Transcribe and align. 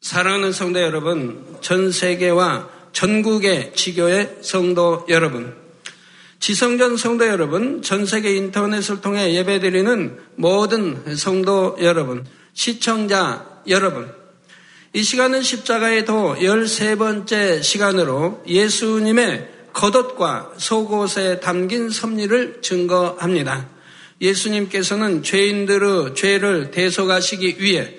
사랑하는 0.00 0.52
성도 0.52 0.80
여러분, 0.80 1.44
전 1.60 1.90
세계와 1.90 2.68
전국의 2.92 3.72
지교의 3.74 4.38
성도 4.42 5.04
여러분, 5.08 5.56
지성전 6.38 6.96
성도 6.96 7.26
여러분, 7.26 7.82
전 7.82 8.06
세계 8.06 8.36
인터넷을 8.36 9.00
통해 9.00 9.34
예배드리는 9.34 10.18
모든 10.36 11.16
성도 11.16 11.76
여러분, 11.80 12.24
시청자 12.54 13.44
여러분, 13.66 14.12
이 14.92 15.02
시간은 15.02 15.42
십자가의 15.42 16.04
도 16.04 16.36
13번째 16.36 17.62
시간으로 17.62 18.42
예수님의 18.46 19.48
겉옷과 19.72 20.54
속옷에 20.56 21.40
담긴 21.40 21.90
섭리를 21.90 22.62
증거합니다. 22.62 23.68
예수님께서는 24.20 25.24
죄인들의 25.24 26.14
죄를 26.14 26.70
대속하시기 26.70 27.56
위해 27.58 27.98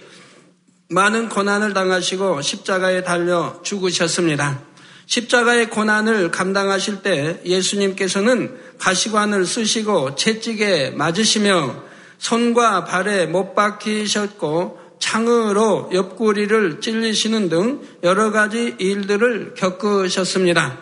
많은 0.91 1.29
고난을 1.29 1.73
당하시고 1.73 2.41
십자가에 2.41 3.03
달려 3.03 3.59
죽으셨습니다. 3.61 4.59
십자가의 5.05 5.70
고난을 5.70 6.31
감당하실 6.31 7.03
때 7.03 7.39
예수님께서는 7.45 8.57
가시관을 8.80 9.45
쓰시고 9.45 10.16
채찍에 10.16 10.91
맞으시며 10.91 11.83
손과 12.17 12.85
발에 12.85 13.27
못 13.27 13.53
박히셨고 13.53 14.80
창으로 14.99 15.91
옆구리를 15.94 16.81
찔리시는 16.81 17.49
등 17.49 17.81
여러 18.02 18.31
가지 18.31 18.73
일들을 18.80 19.53
겪으셨습니다. 19.55 20.80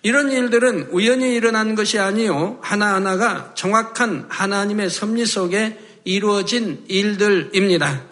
이런 0.00 0.32
일들은 0.32 0.88
우연히 0.92 1.34
일어난 1.34 1.74
것이 1.74 1.98
아니요 1.98 2.58
하나하나가 2.62 3.52
정확한 3.54 4.26
하나님의 4.30 4.88
섭리 4.88 5.26
속에 5.26 5.78
이루어진 6.04 6.84
일들입니다. 6.88 8.11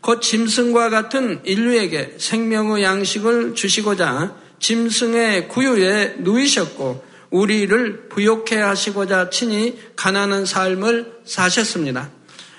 곧 0.00 0.20
짐승과 0.20 0.90
같은 0.90 1.40
인류에게 1.44 2.14
생명의 2.18 2.82
양식을 2.82 3.54
주시고자 3.54 4.34
짐승의 4.58 5.48
구유에 5.48 6.16
누이셨고 6.18 7.04
우리를 7.30 8.08
부욕해 8.08 8.56
하시고자 8.60 9.30
친히 9.30 9.78
가난한 9.96 10.46
삶을 10.46 11.20
사셨습니다. 11.24 12.10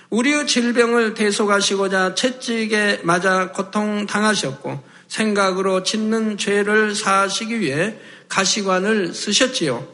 우리의 0.09 0.47
질병을 0.47 1.13
대속하시고자 1.13 2.15
채찍에 2.15 3.01
맞아 3.03 3.51
고통 3.51 4.05
당하셨고 4.05 4.83
생각으로 5.07 5.83
짓는 5.83 6.37
죄를 6.37 6.95
사하시기 6.95 7.59
위해 7.59 7.95
가시관을 8.29 9.13
쓰셨지요. 9.13 9.87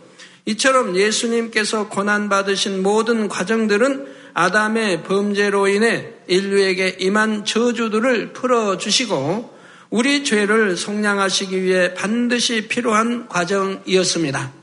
이처럼 0.45 0.95
예수님께서 0.95 1.89
고난받으신 1.89 2.81
모든 2.81 3.27
과정들은 3.27 4.07
아담의 4.33 5.03
범죄로 5.03 5.67
인해 5.67 6.13
인류에게 6.27 6.97
임한 6.99 7.45
저주들을 7.45 8.33
풀어주시고 8.33 9.57
우리 9.89 10.23
죄를 10.23 10.75
속량하시기 10.75 11.63
위해 11.63 11.93
반드시 11.93 12.67
필요한 12.67 13.27
과정이었습니다. 13.27 14.53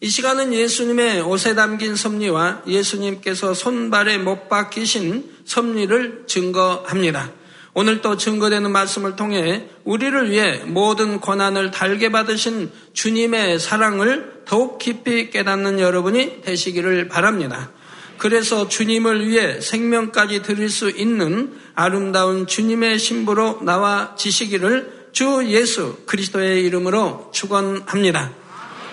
이 0.00 0.08
시간은 0.08 0.52
예수님의 0.52 1.22
옷에 1.22 1.54
담긴 1.54 1.96
섭리와 1.96 2.62
예수님께서 2.66 3.54
손발에 3.54 4.18
못 4.18 4.48
박히신 4.48 5.30
섭리를 5.44 6.24
증거합니다. 6.26 7.32
오늘 7.72 8.00
또 8.02 8.16
증거되는 8.16 8.70
말씀을 8.70 9.16
통해 9.16 9.66
우리를 9.84 10.30
위해 10.30 10.58
모든 10.64 11.20
고난을 11.20 11.70
달게 11.70 12.10
받으신 12.10 12.70
주님의 12.92 13.58
사랑을 13.58 14.42
더욱 14.44 14.78
깊이 14.78 15.30
깨닫는 15.30 15.80
여러분이 15.80 16.42
되시기를 16.42 17.08
바랍니다. 17.08 17.70
그래서 18.24 18.70
주님을 18.70 19.28
위해 19.28 19.60
생명까지 19.60 20.40
드릴 20.40 20.70
수 20.70 20.88
있는 20.88 21.52
아름다운 21.74 22.46
주님의 22.46 22.98
신부로 22.98 23.60
나와 23.60 24.14
지시기를 24.16 25.10
주 25.12 25.44
예수 25.48 25.98
그리스도의 26.06 26.64
이름으로 26.64 27.28
축원합니다. 27.34 28.32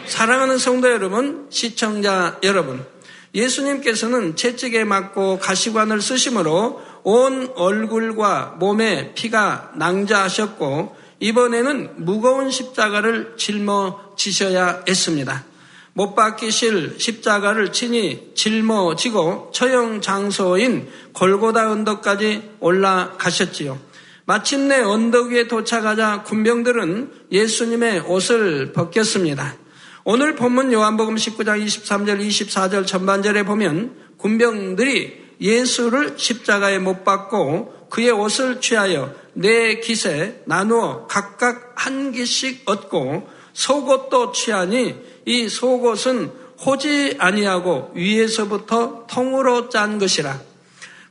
사랑하는 0.06 0.58
성도 0.58 0.92
여러분, 0.92 1.48
시청자 1.50 2.40
여러분, 2.44 2.86
예수님께서는 3.34 4.36
채찍에 4.36 4.84
맞고 4.84 5.40
가시관을 5.40 6.02
쓰심으로 6.02 6.82
온 7.04 7.54
얼굴과 7.56 8.58
몸에 8.60 9.14
피가 9.14 9.72
낭자하셨고 9.78 10.98
이번에는 11.22 12.04
무거운 12.04 12.52
십자가를 12.52 13.36
짊어지셔야 13.38 14.84
했습니다. 14.90 15.46
못 15.94 16.16
박히실 16.16 16.96
십자가를 17.00 17.72
친히 17.72 18.32
짊어지고 18.34 19.52
처형 19.54 20.02
장소인 20.02 20.88
골고다 21.14 21.70
언덕까지 21.72 22.52
올라가셨지요. 22.60 23.78
마침내 24.26 24.80
언덕 24.82 25.32
위에 25.32 25.48
도착하자 25.48 26.24
군병들은 26.24 27.12
예수님의 27.32 28.02
옷을 28.02 28.72
벗겼습니다. 28.72 29.58
오늘 30.04 30.36
본문 30.36 30.72
요한복음 30.72 31.16
19장 31.16 31.64
23절 31.66 32.26
24절 32.26 32.88
전반절에 32.88 33.44
보면 33.44 33.96
군병들이 34.18 35.22
예수를 35.42 36.14
십자가에 36.18 36.80
못 36.80 37.04
박고 37.04 37.88
그의 37.90 38.12
옷을 38.12 38.62
취하여 38.62 39.14
네 39.34 39.80
깃에 39.80 40.44
나누어 40.46 41.08
각각 41.08 41.74
한 41.76 42.12
깃씩 42.12 42.64
얻고 42.66 43.28
속옷도 43.54 44.32
취하니 44.32 44.96
이 45.26 45.48
속옷은 45.48 46.32
호지 46.66 47.16
아니하고 47.20 47.92
위에서부터 47.96 49.06
통으로 49.10 49.70
짠 49.70 49.98
것이라. 50.00 50.40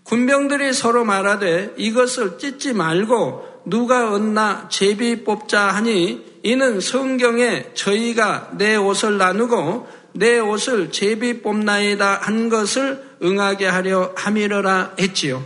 군병들이 0.05 0.73
서로 0.73 1.05
말하되 1.05 1.75
이것을 1.77 2.39
찢지 2.39 2.73
말고 2.73 3.63
누가 3.67 4.13
얻나 4.13 4.69
제비 4.71 5.25
뽑자 5.25 5.61
하니 5.61 6.25
이는 6.43 6.81
성경에 6.81 7.67
저희가 7.75 8.53
내 8.57 8.77
옷을 8.77 9.19
나누고 9.19 9.87
내 10.13 10.39
옷을 10.39 10.91
제비 10.91 11.43
뽑나이다 11.43 12.21
한 12.23 12.49
것을 12.49 13.03
응하게 13.23 13.67
하려 13.67 14.13
함이러라 14.17 14.95
했지요. 14.99 15.45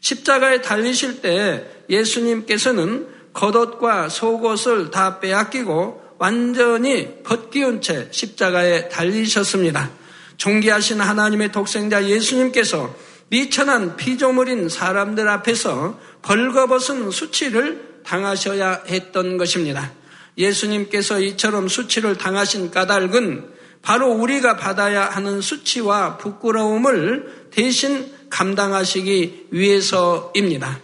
십자가에 0.00 0.60
달리실 0.60 1.22
때 1.22 1.66
예수님께서는 1.88 3.08
겉옷과 3.32 4.08
속옷을 4.10 4.90
다 4.90 5.20
빼앗기고 5.20 6.03
완전히 6.24 7.22
벗기운 7.22 7.82
채 7.82 8.08
십자가에 8.10 8.88
달리셨습니다. 8.88 9.90
존귀하신 10.38 11.02
하나님의 11.02 11.52
독생자 11.52 12.08
예수님께서 12.08 12.96
미천한 13.28 13.96
피조물인 13.96 14.70
사람들 14.70 15.28
앞에서 15.28 16.00
벌거벗은 16.22 17.10
수치를 17.10 18.00
당하셔야 18.06 18.84
했던 18.88 19.36
것입니다. 19.36 19.92
예수님께서 20.38 21.20
이처럼 21.20 21.68
수치를 21.68 22.16
당하신 22.16 22.70
까닭은 22.70 23.50
바로 23.82 24.10
우리가 24.12 24.56
받아야 24.56 25.04
하는 25.04 25.42
수치와 25.42 26.16
부끄러움을 26.16 27.48
대신 27.50 28.10
감당하시기 28.30 29.48
위해서입니다. 29.50 30.80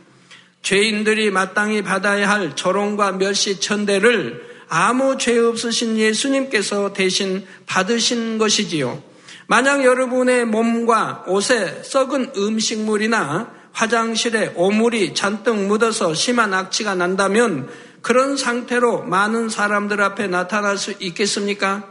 죄인들이 0.60 1.30
마땅히 1.30 1.80
받아야 1.80 2.28
할 2.28 2.54
조롱과 2.54 3.12
멸시 3.12 3.58
천대를 3.58 4.49
아무 4.72 5.18
죄 5.18 5.36
없으신 5.36 5.98
예수님께서 5.98 6.92
대신 6.92 7.44
받으신 7.66 8.38
것이지요. 8.38 9.02
만약 9.48 9.84
여러분의 9.84 10.44
몸과 10.44 11.24
옷에 11.26 11.82
썩은 11.82 12.34
음식물이나 12.36 13.52
화장실에 13.72 14.52
오물이 14.54 15.14
잔뜩 15.14 15.56
묻어서 15.56 16.14
심한 16.14 16.54
악취가 16.54 16.94
난다면 16.94 17.68
그런 18.00 18.36
상태로 18.36 19.02
많은 19.02 19.48
사람들 19.48 20.00
앞에 20.00 20.28
나타날 20.28 20.78
수 20.78 20.94
있겠습니까? 21.00 21.84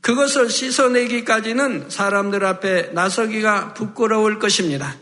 그것을 0.00 0.48
씻어내기까지는 0.48 1.86
사람들 1.88 2.44
앞에 2.44 2.90
나서기가 2.92 3.74
부끄러울 3.74 4.38
것입니다. 4.38 4.94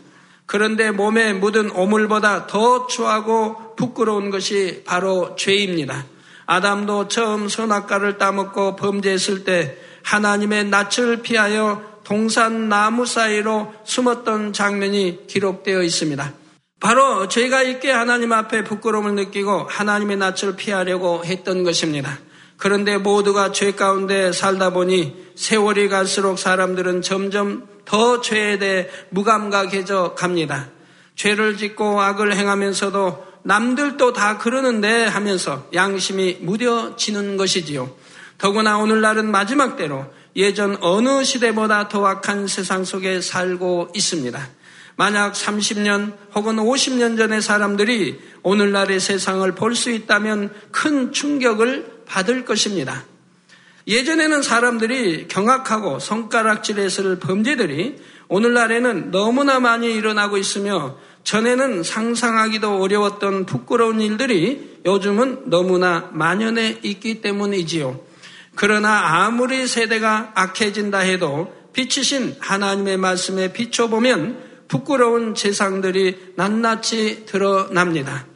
그런데 0.47 0.89
몸에 0.89 1.33
묻은 1.33 1.69
오물보다 1.69 2.47
더 2.47 2.87
추하고 2.87 3.75
부끄러운 3.75 4.31
것이 4.31 4.81
바로 4.85 5.35
죄입니다. 5.35 6.05
아담도 6.45 7.07
처음 7.07 7.49
선악과를 7.49 8.17
따먹고 8.17 8.75
범죄했을 8.75 9.43
때 9.43 9.77
하나님의 10.03 10.65
낯을 10.65 11.21
피하여 11.21 11.81
동산 12.03 12.69
나무 12.69 13.05
사이로 13.05 13.73
숨었던 13.83 14.53
장면이 14.53 15.27
기록되어 15.27 15.81
있습니다. 15.81 16.33
바로 16.79 17.27
죄가 17.27 17.63
있게 17.63 17.89
하나님 17.89 18.31
앞에 18.31 18.63
부끄러움을 18.63 19.15
느끼고 19.15 19.65
하나님의 19.67 20.17
낯을 20.17 20.55
피하려고 20.55 21.25
했던 21.25 21.63
것입니다. 21.63 22.19
그런데 22.57 22.97
모두가 22.97 23.51
죄 23.51 23.71
가운데 23.71 24.31
살다 24.31 24.69
보니 24.71 25.31
세월이 25.35 25.89
갈수록 25.89 26.37
사람들은 26.37 27.01
점점 27.01 27.67
더 27.85 28.21
죄에 28.21 28.59
대해 28.59 28.87
무감각해져 29.09 30.15
갑니다. 30.15 30.69
죄를 31.15 31.57
짓고 31.57 32.01
악을 32.01 32.35
행하면서도 32.35 33.25
남들도 33.45 34.13
다 34.13 34.39
그러는데 34.39 35.05
하면서 35.05 35.67
양심이 35.71 36.39
무뎌지는 36.41 37.37
것이지요. 37.37 37.95
더구나 38.39 38.79
오늘날은 38.79 39.29
마지막 39.29 39.77
때로 39.77 40.05
예전 40.35 40.75
어느 40.81 41.23
시대보다 41.23 41.87
더 41.87 42.07
악한 42.07 42.47
세상 42.47 42.83
속에 42.83 43.21
살고 43.21 43.89
있습니다. 43.93 44.49
만약 44.95 45.33
30년 45.33 46.13
혹은 46.33 46.55
50년 46.55 47.17
전의 47.17 47.43
사람들이 47.43 48.19
오늘날의 48.41 48.99
세상을 48.99 49.49
볼 49.53 49.75
수 49.75 49.91
있다면 49.91 50.51
큰 50.71 51.11
충격을 51.11 52.03
받을 52.07 52.45
것입니다. 52.45 53.05
예전에는 53.87 54.41
사람들이 54.41 55.27
경악하고 55.27 55.99
손가락질했을 55.99 57.19
범죄들이 57.19 58.01
오늘날에는 58.27 59.11
너무나 59.11 59.59
많이 59.59 59.93
일어나고 59.93 60.37
있으며 60.37 60.97
전에는 61.25 61.83
상상하기도 61.83 62.81
어려웠던 62.81 63.45
부끄러운 63.45 63.99
일들이 63.99 64.79
요즘은 64.85 65.49
너무나 65.49 66.09
만연해 66.13 66.79
있기 66.83 67.21
때문이지요. 67.21 67.99
그러나 68.55 69.25
아무리 69.25 69.67
세대가 69.67 70.31
악해진다 70.35 70.99
해도 70.99 71.53
빛이신 71.73 72.37
하나님의 72.39 72.97
말씀에 72.97 73.51
비춰보면 73.51 74.65
부끄러운 74.67 75.35
재상들이 75.35 76.33
낱낱이 76.35 77.25
드러납니다. 77.25 78.27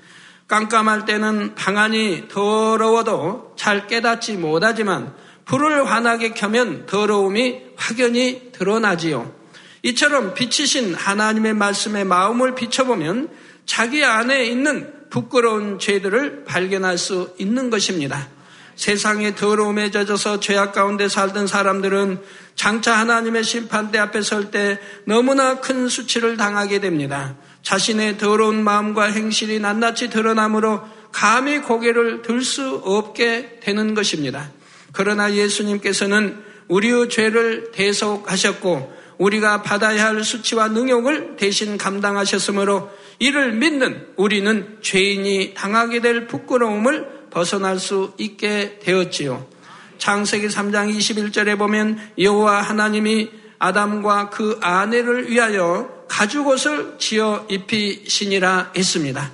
깜깜할 0.48 1.06
때는 1.06 1.54
방안이 1.54 2.28
더러워도 2.28 3.54
잘 3.56 3.86
깨닫지 3.86 4.38
못하지만 4.38 5.14
불을 5.46 5.90
환하게 5.90 6.32
켜면 6.32 6.88
더러움이 6.88 7.62
확연히 7.76 8.52
드러나지요. 8.52 9.39
이처럼 9.84 10.34
빛이신 10.34 10.94
하나님의 10.94 11.54
말씀에 11.54 12.04
마음을 12.04 12.56
비춰보면 12.56 13.30
자기 13.66 14.04
안에 14.04 14.46
있는 14.46 14.94
부끄러운 15.10 15.80
죄들을 15.80 16.46
발견할 16.46 16.98
수 16.98 17.34
있는 17.40 17.70
것입니다. 17.70 18.28
세상의 18.76 19.36
더러움에 19.36 19.92
젖어서 19.92 20.40
죄악 20.40 20.74
가운데 20.74 21.10
살던 21.10 21.48
사람들은 21.48 22.22
장차 22.56 22.98
하나님의 22.98 23.44
심판대 23.44 23.98
앞에 23.98 24.22
설 24.22 24.52
때 24.52 24.80
너무나 25.06 25.60
큰 25.60 25.90
수치를 25.90 26.38
당하게 26.38 26.80
됩니다. 26.80 27.36
자신의 27.62 28.18
더러운 28.18 28.64
마음과 28.64 29.12
행실이 29.12 29.60
낱낱이 29.60 30.10
드러나므로 30.10 30.82
감히 31.12 31.60
고개를 31.60 32.22
들 32.22 32.42
수 32.42 32.82
없게 32.84 33.60
되는 33.62 33.94
것입니다. 33.94 34.50
그러나 34.94 35.34
예수님께서는 35.34 36.42
우리의 36.70 37.10
죄를 37.10 37.72
대속하셨고 37.74 38.99
우리가 39.20 39.62
받아야 39.62 40.08
할 40.08 40.24
수치와 40.24 40.70
능욕을 40.70 41.36
대신 41.38 41.78
감당하셨으므로 41.78 42.90
이를 43.20 43.52
믿는 43.52 44.08
우리는 44.16 44.78
죄인이 44.82 45.54
당하게 45.54 46.00
될 46.00 46.26
부끄러움을 46.26 47.28
벗어날 47.30 47.80
수 47.80 48.14
있게 48.18 48.80
되었지요. 48.82 49.46
창세기 49.98 50.48
3장 50.48 50.96
21절에 50.98 51.58
보면 51.58 52.00
여호와 52.18 52.62
하나님이 52.62 53.30
아담과 53.60 54.30
그 54.30 54.58
아내를 54.62 55.30
위하여 55.30 56.06
가죽옷을 56.08 56.96
지어 56.98 57.46
입히시니라 57.50 58.72
했습니다. 58.76 59.32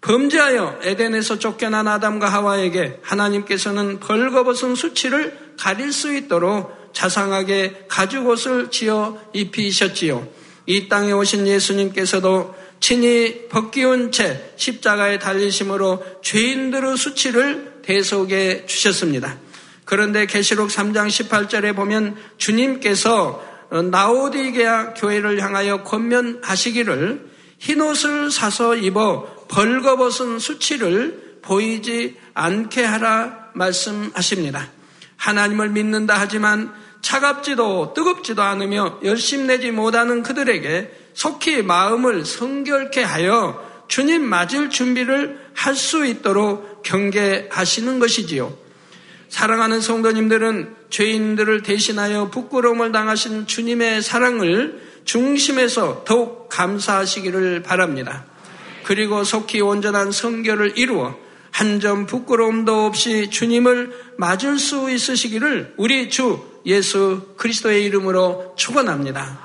범죄하여 0.00 0.80
에덴에서 0.82 1.38
쫓겨난 1.38 1.86
아담과 1.88 2.28
하와에게 2.28 3.00
하나님께서는 3.02 4.00
벌거벗은 4.00 4.74
수치를 4.74 5.38
가릴 5.58 5.92
수 5.92 6.14
있도록 6.14 6.85
자상하게 6.96 7.84
가죽옷을 7.88 8.70
지어 8.70 9.18
입히셨지요. 9.34 10.26
이 10.64 10.88
땅에 10.88 11.12
오신 11.12 11.46
예수님께서도 11.46 12.54
친히 12.80 13.48
벗기운 13.50 14.10
채 14.12 14.54
십자가에 14.56 15.18
달리심으로 15.18 16.02
죄인들의 16.22 16.96
수치를 16.96 17.80
대속해 17.82 18.64
주셨습니다. 18.64 19.36
그런데 19.84 20.24
계시록 20.24 20.70
3장 20.70 21.08
18절에 21.08 21.76
보면 21.76 22.16
주님께서 22.38 23.44
나오디게아 23.90 24.94
교회를 24.94 25.42
향하여 25.42 25.82
권면하시기를 25.82 27.30
흰옷을 27.58 28.30
사서 28.30 28.74
입어 28.74 29.46
벌거벗은 29.48 30.38
수치를 30.38 31.40
보이지 31.42 32.16
않게 32.32 32.84
하라 32.84 33.50
말씀하십니다. 33.54 34.70
하나님을 35.16 35.70
믿는다 35.70 36.14
하지만 36.18 36.85
차갑지도 37.06 37.94
뜨겁지도 37.94 38.42
않으며 38.42 38.98
열심 39.04 39.46
내지 39.46 39.70
못하는 39.70 40.24
그들에게 40.24 40.90
속히 41.14 41.62
마음을 41.62 42.24
성결케 42.24 43.04
하여 43.04 43.64
주님 43.86 44.22
맞을 44.24 44.70
준비를 44.70 45.46
할 45.54 45.76
수 45.76 46.04
있도록 46.04 46.82
경계하시는 46.82 48.00
것이지요. 48.00 48.52
사랑하는 49.28 49.80
성도님들은 49.80 50.74
죄인들을 50.90 51.62
대신하여 51.62 52.30
부끄러움을 52.30 52.90
당하신 52.90 53.46
주님의 53.46 54.02
사랑을 54.02 54.80
중심에서 55.04 56.02
더욱 56.04 56.48
감사하시기를 56.48 57.62
바랍니다. 57.62 58.24
그리고 58.82 59.22
속히 59.22 59.60
온전한 59.60 60.10
성결을 60.10 60.76
이루어 60.76 61.14
한 61.52 61.80
점 61.80 62.04
부끄러움도 62.06 62.84
없이 62.84 63.30
주님을 63.30 63.92
맞을 64.18 64.58
수 64.58 64.90
있으시기를 64.90 65.74
우리 65.78 66.10
주 66.10 66.55
예수 66.66 67.22
그리스도의 67.36 67.84
이름으로 67.84 68.54
축원합니다. 68.56 69.38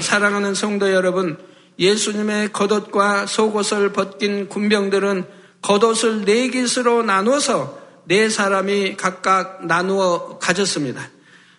사랑하는 0.00 0.54
성도 0.54 0.92
여러분, 0.92 1.38
예수님의 1.78 2.52
겉옷과 2.52 3.26
속옷을 3.26 3.92
벗긴 3.92 4.48
군병들은 4.48 5.24
겉옷을 5.62 6.24
네 6.24 6.48
깃으로 6.48 7.02
나누어서 7.02 7.78
네 8.04 8.28
사람이 8.28 8.96
각각 8.96 9.66
나누어 9.66 10.38
가졌습니다. 10.38 11.08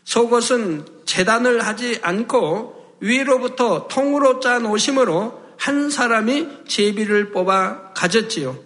속옷은 0.04 0.86
재단을 1.06 1.66
하지 1.66 2.00
않고 2.02 2.96
위로부터 3.00 3.88
통으로 3.88 4.40
짠 4.40 4.66
옷이므로 4.66 5.42
한 5.58 5.90
사람이 5.90 6.48
제비를 6.68 7.32
뽑아 7.32 7.94
가졌지요. 7.94 8.58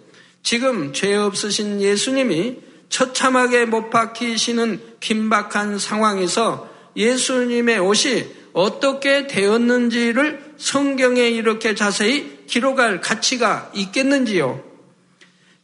지금 0.42 0.92
죄 0.92 1.14
없으신 1.14 1.80
예수님이 1.80 2.58
처참하게 2.90 3.64
못 3.64 3.88
박히시는 3.88 4.80
긴박한 5.00 5.78
상황에서 5.78 6.68
예수님의 6.96 7.78
옷이 7.78 8.26
어떻게 8.52 9.26
되었는지를 9.26 10.54
성경에 10.58 11.28
이렇게 11.28 11.74
자세히 11.74 12.44
기록할 12.46 13.00
가치가 13.00 13.70
있겠는지요. 13.74 14.62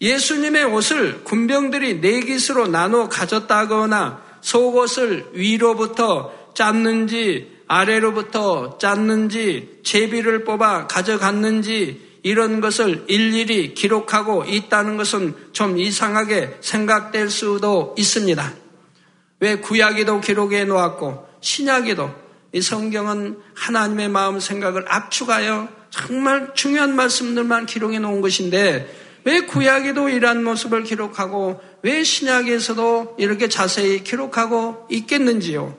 예수님의 0.01 0.65
옷을 0.65 1.25
군병들이 1.25 2.01
네 2.01 2.21
깃으로 2.21 2.69
나눠 2.69 3.09
가졌다거나 3.09 4.23
속옷을 4.41 5.31
위로부터 5.33 6.33
짰는지 6.55 7.57
아래로부터 7.67 8.79
짰는지 8.79 9.81
제비를 9.83 10.45
뽑아 10.45 10.87
가져갔는지 10.87 12.16
이런 12.27 12.61
것을 12.61 13.05
일일이 13.07 13.73
기록하고 13.73 14.47
있다는 14.47 14.97
것은 14.97 15.33
좀 15.53 15.79
이상하게 15.79 16.57
생각될 16.61 17.31
수도 17.31 17.95
있습니다. 17.97 18.53
왜 19.39 19.61
구약에도 19.61 20.21
기록해 20.21 20.65
놓았고 20.65 21.25
신약에도 21.41 22.13
이 22.53 22.61
성경은 22.61 23.39
하나님의 23.55 24.09
마음 24.09 24.41
생각을 24.41 24.87
압축하여 24.89 25.69
정말 25.91 26.53
중요한 26.53 26.97
말씀들만 26.97 27.67
기록해 27.67 28.01
놓은 28.01 28.21
것인데 28.23 28.93
왜 29.23 29.43
구약에도 29.43 30.09
이러한 30.09 30.43
모습을 30.43 30.83
기록하고 30.83 31.61
왜 31.83 32.03
신약에서도 32.03 33.15
이렇게 33.21 33.49
자세히 33.49 34.03
기록하고 34.03 34.89
있겠는지요? 34.91 35.77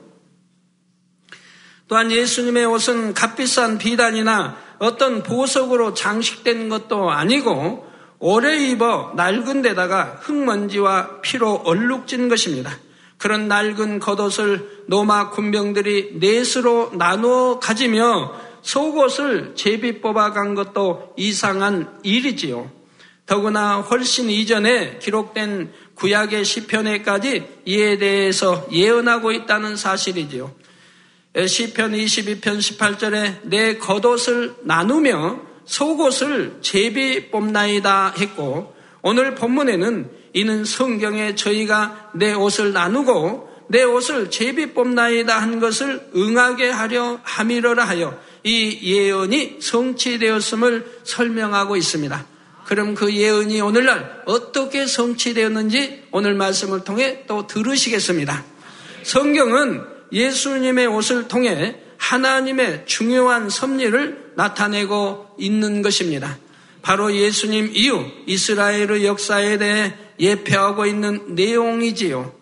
또한 1.88 2.10
예수님의 2.10 2.64
옷은 2.64 3.12
값비싼 3.12 3.76
비단이나 3.76 4.67
어떤 4.78 5.22
보석으로 5.22 5.94
장식된 5.94 6.68
것도 6.68 7.10
아니고 7.10 7.86
오래 8.20 8.56
입어 8.56 9.12
낡은 9.16 9.62
데다가 9.62 10.18
흙먼지와 10.20 11.20
피로 11.20 11.54
얼룩진 11.64 12.28
것입니다. 12.28 12.78
그런 13.16 13.48
낡은 13.48 13.98
겉옷을 13.98 14.84
노마 14.86 15.30
군병들이 15.30 16.18
넷으로 16.20 16.92
나누어 16.94 17.58
가지며 17.58 18.32
속옷을 18.62 19.54
제비 19.56 20.00
뽑아간 20.00 20.54
것도 20.54 21.14
이상한 21.16 21.98
일이지요. 22.02 22.70
더구나 23.26 23.80
훨씬 23.80 24.30
이전에 24.30 24.98
기록된 24.98 25.72
구약의 25.94 26.44
시편에까지 26.44 27.60
이에 27.66 27.98
대해서 27.98 28.66
예언하고 28.72 29.32
있다는 29.32 29.76
사실이지요. 29.76 30.52
시편 31.46 31.92
22편 31.92 32.58
18절에 32.58 33.40
내 33.42 33.76
겉옷을 33.78 34.56
나누며 34.62 35.40
속옷을 35.64 36.58
제비 36.62 37.30
뽑나이다 37.30 38.14
했고 38.18 38.74
오늘 39.02 39.34
본문에는 39.34 40.10
이는 40.32 40.64
성경에 40.64 41.34
저희가 41.34 42.10
내 42.14 42.32
옷을 42.32 42.72
나누고 42.72 43.48
내 43.68 43.82
옷을 43.82 44.30
제비 44.30 44.72
뽑나이다 44.72 45.38
한 45.38 45.60
것을 45.60 46.10
응하게 46.16 46.70
하려 46.70 47.20
함이러라 47.22 47.84
하여 47.84 48.18
이 48.42 48.78
예언이 48.82 49.58
성취되었음을 49.60 51.00
설명하고 51.04 51.76
있습니다. 51.76 52.26
그럼 52.64 52.94
그 52.94 53.14
예언이 53.14 53.60
오늘날 53.60 54.22
어떻게 54.26 54.86
성취되었는지 54.86 56.04
오늘 56.12 56.34
말씀을 56.34 56.84
통해 56.84 57.24
또 57.26 57.46
들으시겠습니다. 57.46 58.44
성경은 59.02 59.97
예수님의 60.12 60.86
옷을 60.86 61.28
통해 61.28 61.76
하나님의 61.98 62.84
중요한 62.86 63.50
섭리를 63.50 64.32
나타내고 64.36 65.34
있는 65.38 65.82
것입니다. 65.82 66.38
바로 66.82 67.14
예수님 67.14 67.70
이후 67.74 68.06
이스라엘의 68.26 69.04
역사에 69.04 69.58
대해 69.58 69.94
예표하고 70.18 70.86
있는 70.86 71.34
내용이지요. 71.34 72.32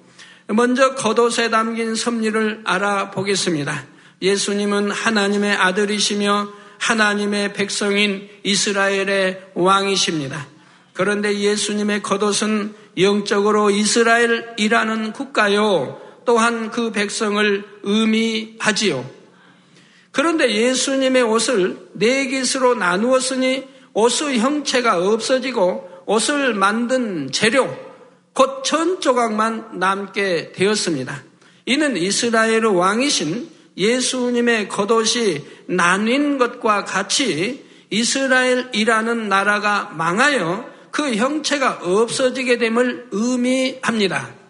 먼저 0.48 0.94
겉옷에 0.94 1.50
담긴 1.50 1.94
섭리를 1.94 2.62
알아보겠습니다. 2.64 3.84
예수님은 4.22 4.90
하나님의 4.90 5.56
아들이시며 5.56 6.48
하나님의 6.78 7.52
백성인 7.54 8.28
이스라엘의 8.44 9.50
왕이십니다. 9.54 10.46
그런데 10.92 11.38
예수님의 11.38 12.02
겉옷은 12.02 12.74
영적으로 12.98 13.70
이스라엘이라는 13.70 15.12
국가요. 15.12 16.00
또한 16.26 16.70
그 16.70 16.92
백성을 16.92 17.64
의미하지요. 17.82 19.08
그런데 20.12 20.50
예수님의 20.50 21.22
옷을 21.22 21.78
네 21.94 22.26
깃으로 22.26 22.74
나누었으니 22.74 23.64
옷의 23.94 24.38
형체가 24.40 24.98
없어지고 24.98 25.88
옷을 26.06 26.54
만든 26.54 27.30
재료, 27.32 27.74
곧 28.34 28.62
천 28.64 29.00
조각만 29.00 29.78
남게 29.78 30.52
되었습니다. 30.52 31.22
이는 31.66 31.96
이스라엘 31.96 32.64
왕이신 32.64 33.48
예수님의 33.76 34.68
겉옷이 34.68 35.44
나뉜 35.66 36.38
것과 36.38 36.84
같이 36.84 37.64
이스라엘이라는 37.90 39.28
나라가 39.28 39.92
망하여 39.94 40.68
그 40.90 41.14
형체가 41.14 41.80
없어지게 41.82 42.58
됨을 42.58 43.08
의미합니다. 43.10 44.45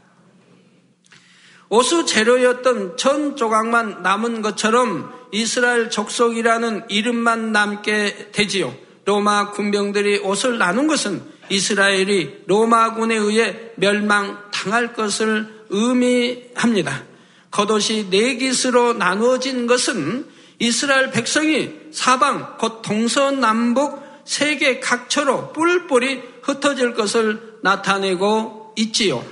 오수 1.69 2.07
재료였던 2.07 2.97
천 2.97 3.37
조각만 3.37 4.03
남은 4.03 4.43
것처럼 4.43 5.13
이스라엘 5.33 5.91
족속이라는 5.91 6.85
이름만 6.89 7.53
남게 7.53 8.31
되지요. 8.33 8.75
로마 9.05 9.51
군병들이 9.51 10.19
옷을 10.19 10.59
나눈 10.59 10.87
것은 10.87 11.23
이스라엘이 11.49 12.45
로마군에 12.47 13.17
의해 13.17 13.73
멸망당할 13.77 14.95
것을 14.95 15.65
의미합니다. 15.71 17.05
겉옷이 17.51 18.11
네 18.11 18.37
깃으로 18.37 18.95
나누어진 18.95 19.67
것은 19.67 20.27
이스라엘 20.59 21.11
백성이 21.11 21.73
사방 21.93 22.57
곧 22.59 22.83
동서남북 22.83 24.05
세계 24.25 24.81
각처로 24.81 25.53
뿔뿔이 25.53 26.21
흩어질 26.43 26.95
것을 26.95 27.59
나타내고 27.63 28.75
있지요. 28.77 29.25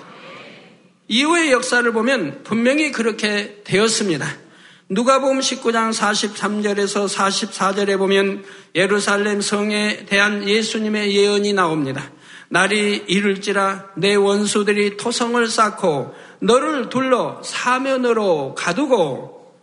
이후의 1.08 1.52
역사를 1.52 1.90
보면 1.92 2.42
분명히 2.44 2.90
그렇게 2.90 3.60
되었습니다. 3.64 4.26
누가복음 4.88 5.40
19장 5.40 5.92
43절에서 5.92 7.08
44절에 7.08 7.98
보면 7.98 8.44
예루살렘 8.74 9.40
성에 9.40 10.06
대한 10.06 10.48
예수님의 10.48 11.14
예언이 11.14 11.52
나옵니다. 11.52 12.10
날이 12.48 13.04
이를지라 13.06 13.90
내 13.96 14.14
원수들이 14.14 14.96
토성을 14.96 15.46
쌓고 15.46 16.14
너를 16.40 16.88
둘러 16.88 17.40
사면으로 17.42 18.54
가두고 18.54 19.54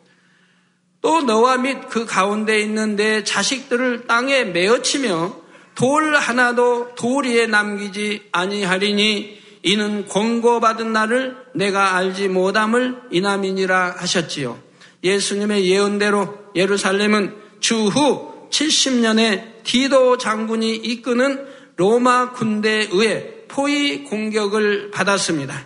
또 1.01 1.21
너와 1.21 1.57
및 1.57 1.89
그 1.89 2.05
가운데 2.05 2.60
있는 2.60 2.95
내 2.95 3.24
자식들을 3.24 4.07
땅에 4.07 4.43
메어치며 4.43 5.41
돌 5.74 6.15
하나도 6.15 6.93
돌 6.95 7.25
위에 7.25 7.48
남기지 7.48 8.29
아니하리니 8.31 9.40
이는 9.63 10.08
권고받은 10.08 10.91
나를 10.91 11.38
내가 11.53 11.96
알지 11.96 12.30
못함을 12.30 12.98
이남이니라 13.12 13.96
하셨지요. 13.98 14.60
예수님의 15.03 15.68
예언대로 15.68 16.38
예루살렘은 16.56 17.36
주후 17.60 18.50
70년에 18.50 19.63
디도 19.63 20.18
장군이 20.18 20.75
이끄는 20.75 21.46
로마 21.77 22.32
군대에 22.32 22.89
의해 22.91 23.41
포위 23.48 24.03
공격을 24.03 24.91
받았습니다. 24.91 25.65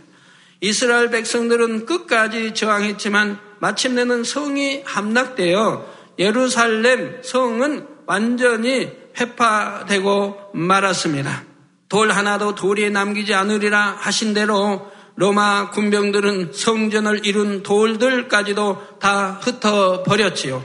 이스라엘 0.61 1.09
백성들은 1.09 1.85
끝까지 1.85 2.53
저항했지만 2.53 3.39
마침내는 3.59 4.23
성이 4.23 4.81
함락되어 4.85 5.85
예루살렘 6.19 7.21
성은 7.23 7.87
완전히 8.05 8.91
회파되고 9.19 10.51
말았습니다. 10.53 11.54
돌 11.89 12.11
하나도 12.11 12.55
돌에 12.55 12.89
남기지 12.89 13.33
않으리라 13.33 13.95
하신 13.99 14.33
대로 14.33 14.91
로마 15.15 15.69
군병들은 15.71 16.51
성전을 16.53 17.25
이룬 17.25 17.63
돌들까지도 17.63 18.99
다 18.99 19.39
흩어버렸지요. 19.41 20.63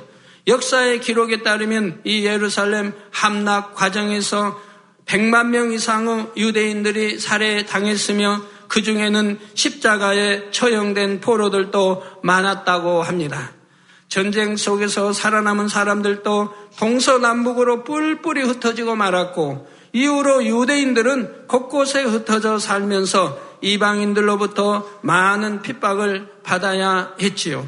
역사의 0.48 1.00
기록에 1.00 1.42
따르면 1.42 2.00
이 2.04 2.24
예루살렘 2.24 2.92
함락 3.12 3.74
과정에서 3.74 4.60
100만 5.06 5.48
명 5.48 5.72
이상의 5.72 6.28
유대인들이 6.36 7.18
살해당했으며 7.18 8.42
그 8.68 8.82
중에는 8.82 9.38
십자가에 9.54 10.50
처형된 10.50 11.20
포로들도 11.20 12.02
많았다고 12.22 13.02
합니다. 13.02 13.52
전쟁 14.08 14.56
속에서 14.56 15.12
살아남은 15.12 15.68
사람들도 15.68 16.54
동서남북으로 16.78 17.84
뿔뿔이 17.84 18.42
흩어지고 18.42 18.96
말았고 18.96 19.68
이후로 19.92 20.44
유대인들은 20.44 21.46
곳곳에 21.48 22.02
흩어져 22.02 22.58
살면서 22.58 23.38
이방인들로부터 23.60 24.88
많은 25.02 25.62
핍박을 25.62 26.28
받아야 26.42 27.14
했지요. 27.20 27.66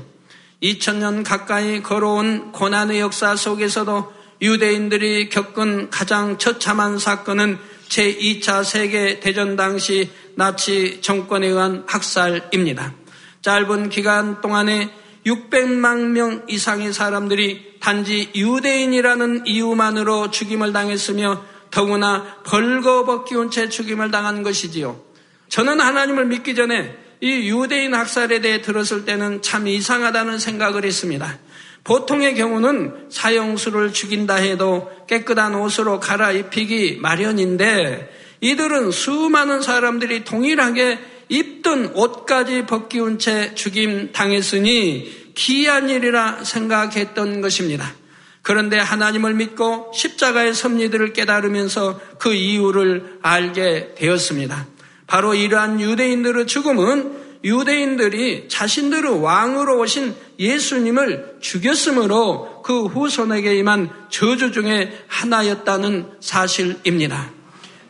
2000년 0.62 1.24
가까이 1.24 1.82
걸어온 1.82 2.52
고난의 2.52 3.00
역사 3.00 3.34
속에서도 3.34 4.12
유대인들이 4.40 5.28
겪은 5.28 5.90
가장 5.90 6.38
처참한 6.38 6.98
사건은 6.98 7.58
제2차 7.88 8.64
세계 8.64 9.20
대전 9.20 9.56
당시 9.56 10.10
나치 10.34 11.00
정권에 11.02 11.48
의한 11.48 11.84
학살입니다. 11.86 12.94
짧은 13.42 13.90
기간 13.90 14.40
동안에 14.40 14.90
600만 15.26 16.10
명 16.10 16.44
이상의 16.48 16.92
사람들이 16.92 17.74
단지 17.80 18.30
유대인이라는 18.34 19.46
이유만으로 19.46 20.30
죽임을 20.30 20.72
당했으며 20.72 21.44
더구나 21.72 22.36
벌거벗기운 22.44 23.50
채 23.50 23.68
죽임을 23.68 24.12
당한 24.12 24.44
것이지요. 24.44 25.00
저는 25.48 25.80
하나님을 25.80 26.26
믿기 26.26 26.54
전에 26.54 26.96
이 27.20 27.48
유대인 27.48 27.94
학살에 27.94 28.40
대해 28.40 28.62
들었을 28.62 29.04
때는 29.04 29.42
참 29.42 29.66
이상하다는 29.66 30.38
생각을 30.38 30.84
했습니다. 30.84 31.38
보통의 31.84 32.36
경우는 32.36 33.08
사형수를 33.10 33.92
죽인다 33.92 34.36
해도 34.36 34.90
깨끗한 35.08 35.54
옷으로 35.54 35.98
갈아입히기 35.98 36.98
마련인데 37.00 38.36
이들은 38.40 38.90
수많은 38.90 39.62
사람들이 39.62 40.24
동일하게 40.24 40.98
입던 41.28 41.92
옷까지 41.94 42.66
벗기운 42.66 43.18
채 43.18 43.54
죽임 43.54 44.12
당했으니 44.12 45.32
기이한 45.34 45.88
일이라 45.88 46.44
생각했던 46.44 47.40
것입니다. 47.40 47.94
그런데 48.42 48.76
하나님을 48.78 49.34
믿고 49.34 49.92
십자가의 49.94 50.52
섭리들을 50.52 51.12
깨달으면서 51.12 52.00
그 52.18 52.34
이유를 52.34 53.18
알게 53.22 53.94
되었습니다. 53.96 54.66
바로 55.06 55.34
이러한 55.34 55.80
유대인들의 55.80 56.46
죽음은 56.46 57.22
유대인들이 57.44 58.48
자신들의 58.48 59.20
왕으로 59.20 59.80
오신 59.80 60.14
예수님을 60.38 61.38
죽였으므로 61.40 62.62
그 62.62 62.86
후손에게 62.86 63.56
임한 63.56 63.90
저주 64.10 64.52
중에 64.52 65.04
하나였다는 65.08 66.06
사실입니다. 66.20 67.30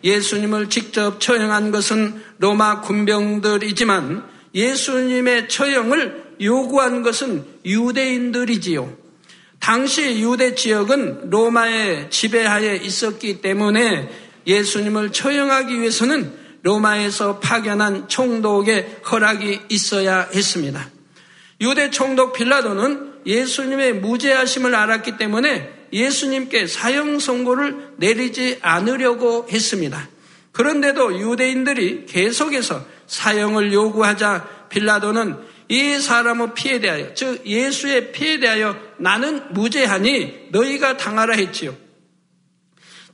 예수님을 0.04 0.68
직접 0.68 1.20
처형한 1.20 1.70
것은 1.70 2.22
로마 2.38 2.80
군병들이지만 2.80 4.24
예수님의 4.54 5.48
처형을 5.48 6.36
요구한 6.40 7.02
것은 7.02 7.44
유대인들이지요. 7.64 9.01
당시 9.62 10.20
유대 10.20 10.56
지역은 10.56 11.30
로마의 11.30 12.10
지배하에 12.10 12.80
있었기 12.82 13.40
때문에 13.40 14.10
예수님을 14.44 15.12
처형하기 15.12 15.80
위해서는 15.80 16.32
로마에서 16.62 17.38
파견한 17.38 18.08
총독의 18.08 19.02
허락이 19.08 19.60
있어야 19.68 20.28
했습니다. 20.34 20.90
유대 21.60 21.90
총독 21.90 22.32
빌라도는 22.32 23.12
예수님의 23.24 24.00
무죄하심을 24.00 24.74
알았기 24.74 25.16
때문에 25.16 25.86
예수님께 25.92 26.66
사형 26.66 27.20
선고를 27.20 27.92
내리지 27.98 28.58
않으려고 28.62 29.46
했습니다. 29.48 30.08
그런데도 30.50 31.20
유대인들이 31.20 32.06
계속해서 32.06 32.84
사형을 33.06 33.72
요구하자 33.72 34.66
빌라도는 34.70 35.51
이 35.72 35.98
사람의 35.98 36.52
피에 36.54 36.80
대하여, 36.80 37.14
즉 37.14 37.46
예수의 37.46 38.12
피에 38.12 38.38
대하여 38.40 38.76
나는 38.98 39.54
무죄하니 39.54 40.48
너희가 40.50 40.98
당하라 40.98 41.34
했지요. 41.36 41.74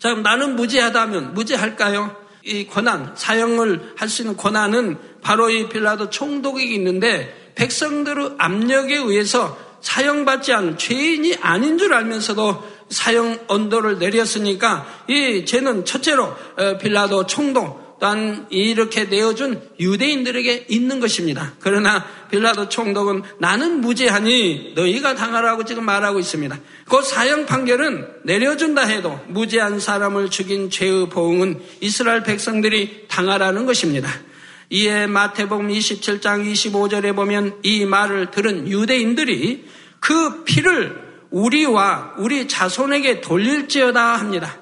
자, 0.00 0.12
나는 0.14 0.56
무죄하다면 0.56 1.34
무죄할까요? 1.34 2.16
이 2.42 2.66
권한, 2.66 3.14
사형을 3.14 3.94
할 3.96 4.08
수 4.08 4.22
있는 4.22 4.36
권한은 4.36 4.98
바로 5.22 5.50
이 5.50 5.68
빌라도 5.68 6.10
총독에게 6.10 6.74
있는데 6.74 7.52
백성들의 7.54 8.34
압력에 8.38 8.96
의해서 8.96 9.56
사형받지 9.80 10.52
않은 10.52 10.78
죄인이 10.78 11.36
아닌 11.40 11.78
줄 11.78 11.94
알면서도 11.94 12.68
사형 12.88 13.44
언도를 13.46 14.00
내렸으니까 14.00 15.04
이 15.06 15.44
죄는 15.44 15.84
첫째로 15.84 16.24
어, 16.56 16.78
빌라도 16.78 17.24
총독 17.24 17.87
또한 18.00 18.46
이렇게 18.50 19.04
내어준 19.04 19.60
유대인들에게 19.80 20.66
있는 20.68 21.00
것입니다. 21.00 21.54
그러나 21.58 22.06
빌라도 22.30 22.68
총독은 22.68 23.22
나는 23.38 23.80
무죄하니 23.80 24.74
너희가 24.76 25.14
당하라고 25.14 25.64
지금 25.64 25.84
말하고 25.84 26.18
있습니다. 26.18 26.58
그 26.88 27.02
사형 27.02 27.46
판결은 27.46 28.06
내려준다 28.24 28.82
해도 28.82 29.20
무죄한 29.28 29.80
사람을 29.80 30.30
죽인 30.30 30.70
죄의 30.70 31.08
보응은 31.08 31.60
이스라엘 31.80 32.22
백성들이 32.22 33.06
당하라는 33.08 33.66
것입니다. 33.66 34.08
이에 34.70 35.06
마태복음 35.06 35.68
27장 35.68 36.50
25절에 36.52 37.16
보면 37.16 37.58
이 37.62 37.84
말을 37.84 38.30
들은 38.30 38.68
유대인들이 38.68 39.66
그 39.98 40.44
피를 40.44 41.08
우리와 41.30 42.14
우리 42.18 42.46
자손에게 42.46 43.20
돌릴지어다 43.20 44.14
합니다. 44.14 44.60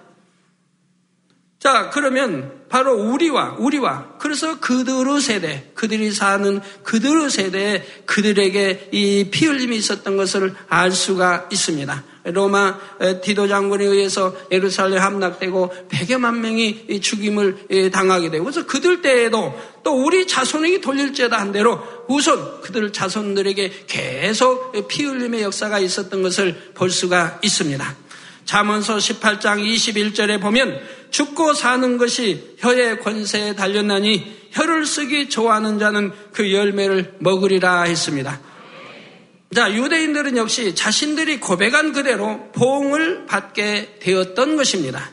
자, 1.58 1.90
그러면 1.90 2.55
바로 2.68 2.94
우리와, 2.94 3.56
우리와, 3.58 4.16
그래서 4.18 4.58
그들의 4.58 5.20
세대, 5.20 5.70
그들이 5.74 6.10
사는 6.10 6.60
그들의 6.82 7.30
세대에 7.30 7.84
그들에게 8.06 8.88
이 8.92 9.30
피 9.30 9.46
흘림이 9.46 9.76
있었던 9.76 10.16
것을 10.16 10.54
알 10.68 10.90
수가 10.90 11.48
있습니다. 11.52 12.04
로마 12.24 12.76
디도 13.22 13.46
장군에 13.46 13.84
의해서 13.84 14.34
예루살렘 14.50 15.00
함락되고 15.00 15.72
100여만 15.88 16.38
명이 16.38 17.00
죽임을 17.00 17.90
당하게 17.92 18.30
되고 18.30 18.44
그래서 18.44 18.66
그들 18.66 19.00
때에도 19.00 19.54
또 19.84 19.92
우리 20.04 20.26
자손에게 20.26 20.80
돌릴지어다 20.80 21.38
한 21.38 21.52
대로 21.52 21.80
우선 22.08 22.60
그들 22.62 22.92
자손들에게 22.92 23.84
계속 23.86 24.88
피 24.88 25.04
흘림의 25.04 25.42
역사가 25.42 25.78
있었던 25.78 26.20
것을 26.22 26.72
볼 26.74 26.90
수가 26.90 27.38
있습니다. 27.42 28.05
잠언서 28.46 28.96
18장 28.96 29.62
21절에 29.62 30.40
보면 30.40 30.80
죽고 31.10 31.52
사는 31.52 31.98
것이 31.98 32.56
혀의 32.58 33.00
권세에 33.00 33.54
달렸나니 33.54 34.48
혀를 34.52 34.86
쓰기 34.86 35.28
좋아하는 35.28 35.78
자는 35.78 36.12
그 36.32 36.52
열매를 36.52 37.16
먹으리라 37.18 37.82
했습니다. 37.82 38.40
자, 39.54 39.72
유대인들은 39.72 40.36
역시 40.36 40.74
자신들이 40.74 41.40
고백한 41.40 41.92
그대로 41.92 42.50
보응을 42.52 43.26
받게 43.26 43.98
되었던 44.00 44.56
것입니다. 44.56 45.10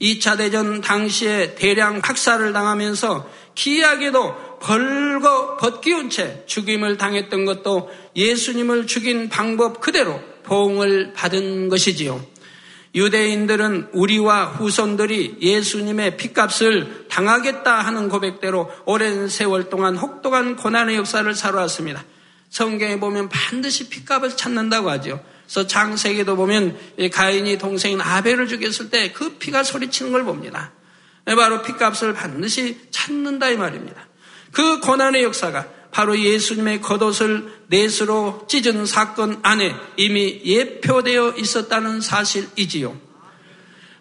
2차 0.00 0.36
대전 0.36 0.80
당시에 0.80 1.54
대량 1.54 2.00
학살을 2.02 2.52
당하면서 2.52 3.28
기이하게도 3.54 4.58
벌거 4.58 5.56
벗기운 5.56 6.10
채 6.10 6.42
죽임을 6.46 6.96
당했던 6.96 7.44
것도 7.44 7.90
예수님을 8.16 8.86
죽인 8.86 9.28
방법 9.28 9.80
그대로 9.80 10.20
보응을 10.42 11.12
받은 11.12 11.68
것이지요. 11.68 12.31
유대인들은 12.94 13.88
우리와 13.92 14.46
후손들이 14.46 15.38
예수님의 15.40 16.16
핏값을 16.18 17.06
당하겠다 17.08 17.80
하는 17.80 18.08
고백대로 18.08 18.70
오랜 18.84 19.28
세월 19.28 19.70
동안 19.70 19.96
혹독한 19.96 20.56
고난의 20.56 20.96
역사를 20.96 21.34
살아왔습니다. 21.34 22.04
성경에 22.50 23.00
보면 23.00 23.30
반드시 23.30 23.88
핏값을 23.88 24.36
찾는다고 24.36 24.90
하죠. 24.90 25.24
그래서 25.46 25.66
장세기도 25.66 26.36
보면 26.36 26.78
가인이 27.12 27.56
동생인 27.58 28.00
아벨을 28.00 28.46
죽였을 28.46 28.90
때 28.90 29.12
그 29.12 29.36
피가 29.38 29.62
소리치는 29.62 30.12
걸 30.12 30.24
봅니다. 30.24 30.72
바로 31.24 31.62
핏값을 31.62 32.12
반드시 32.12 32.78
찾는다 32.90 33.48
이 33.48 33.56
말입니다. 33.56 34.06
그 34.50 34.80
고난의 34.80 35.22
역사가 35.24 35.66
바로 35.92 36.18
예수님의 36.18 36.80
겉옷을 36.80 37.64
넷으로 37.68 38.46
찢은 38.48 38.86
사건 38.86 39.38
안에 39.42 39.74
이미 39.96 40.40
예표되어 40.44 41.34
있었다는 41.36 42.00
사실이지요. 42.00 42.98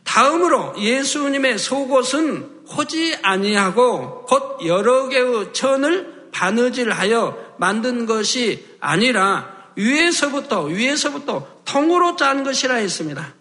다음으로 0.05 0.81
예수님의 0.81 1.59
속옷은 1.59 2.61
호지 2.69 3.17
아니하고 3.21 4.25
곧 4.25 4.65
여러 4.65 5.09
개의 5.09 5.53
천을 5.53 6.29
바느질하여 6.31 7.55
만든 7.59 8.05
것이 8.05 8.65
아니라 8.79 9.73
위에서부터 9.75 10.63
위에서부터 10.63 11.61
통으로 11.65 12.15
짠 12.15 12.43
것이라 12.43 12.75
했습니다. 12.75 13.35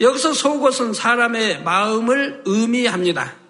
여기서 0.00 0.32
속옷은 0.32 0.92
사람의 0.92 1.62
마음을 1.62 2.42
의미합니다. 2.44 3.41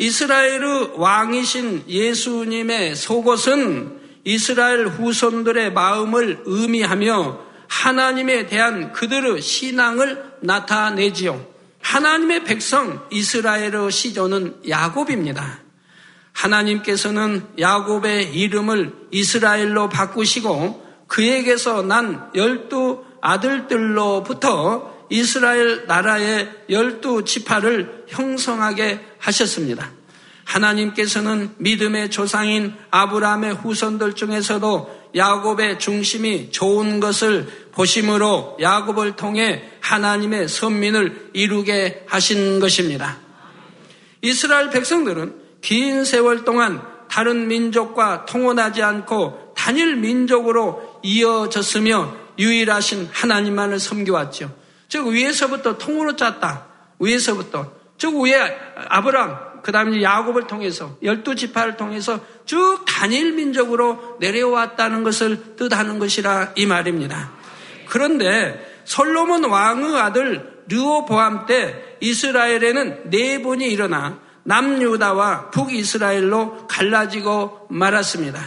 이스라엘의 0.00 0.92
왕이신 0.96 1.84
예수님의 1.86 2.96
속옷은 2.96 4.00
이스라엘 4.24 4.86
후손들의 4.86 5.74
마음을 5.74 6.40
의미하며 6.46 7.38
하나님에 7.68 8.46
대한 8.46 8.92
그들의 8.94 9.42
신앙을 9.42 10.36
나타내지요. 10.40 11.46
하나님의 11.82 12.44
백성 12.44 13.06
이스라엘의 13.10 13.92
시조는 13.92 14.62
야곱입니다. 14.70 15.60
하나님께서는 16.32 17.44
야곱의 17.58 18.34
이름을 18.34 18.94
이스라엘로 19.10 19.90
바꾸시고 19.90 20.86
그에게서 21.08 21.82
난 21.82 22.30
열두 22.34 23.04
아들들로부터 23.20 25.06
이스라엘 25.10 25.86
나라의 25.86 26.64
열두 26.70 27.24
지파를 27.26 27.99
형성하게 28.10 29.00
하셨습니다. 29.18 29.90
하나님께서는 30.44 31.54
믿음의 31.58 32.10
조상인 32.10 32.74
아브라함의 32.90 33.54
후손들 33.54 34.14
중에서도 34.14 35.00
야곱의 35.14 35.78
중심이 35.78 36.50
좋은 36.50 37.00
것을 37.00 37.46
보심으로 37.72 38.58
야곱을 38.60 39.16
통해 39.16 39.62
하나님의 39.80 40.48
선민을 40.48 41.30
이루게 41.32 42.04
하신 42.08 42.60
것입니다. 42.60 43.18
이스라엘 44.22 44.70
백성들은 44.70 45.34
긴 45.60 46.04
세월 46.04 46.44
동안 46.44 46.82
다른 47.08 47.48
민족과 47.48 48.24
통혼하지 48.26 48.82
않고 48.82 49.54
단일 49.56 49.96
민족으로 49.96 51.00
이어졌으며 51.02 52.16
유일하신 52.38 53.08
하나님만을 53.12 53.78
섬겨왔죠. 53.78 54.54
즉 54.88 55.06
위에서부터 55.06 55.78
통으로 55.78 56.16
짰다. 56.16 56.66
위에서부터 56.98 57.79
즉 58.00 58.18
위에 58.18 58.58
아브람 58.88 59.60
그 59.62 59.72
다음에 59.72 60.02
야곱을 60.02 60.46
통해서 60.46 60.96
열두 61.02 61.34
지파를 61.34 61.76
통해서 61.76 62.18
쭉 62.46 62.82
단일 62.86 63.34
민족으로 63.34 64.16
내려왔다는 64.20 65.04
것을 65.04 65.54
뜻하는 65.56 65.98
것이라 65.98 66.52
이 66.56 66.64
말입니다. 66.64 67.30
그런데 67.90 68.58
솔로몬 68.86 69.44
왕의 69.44 70.00
아들 70.00 70.62
르오보암 70.66 71.44
때 71.44 71.98
이스라엘에는 72.00 73.10
네 73.10 73.42
분이 73.42 73.66
일어나 73.66 74.18
남유다와 74.44 75.50
북이스라엘로 75.50 76.68
갈라지고 76.68 77.66
말았습니다. 77.68 78.40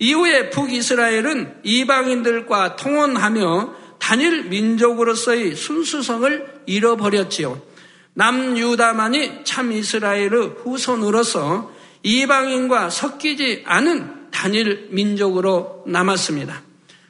이후에 0.00 0.50
북이스라엘은 0.50 1.60
이방인들과 1.62 2.74
통혼하며 2.74 3.74
단일 4.00 4.46
민족으로서의 4.46 5.54
순수성을 5.54 6.62
잃어버렸지요. 6.66 7.69
남유다만이 8.14 9.44
참 9.44 9.72
이스라엘의 9.72 10.56
후손으로서 10.62 11.72
이방인과 12.02 12.90
섞이지 12.90 13.64
않은 13.66 14.30
단일 14.30 14.88
민족으로 14.90 15.84
남았습니다. 15.86 16.62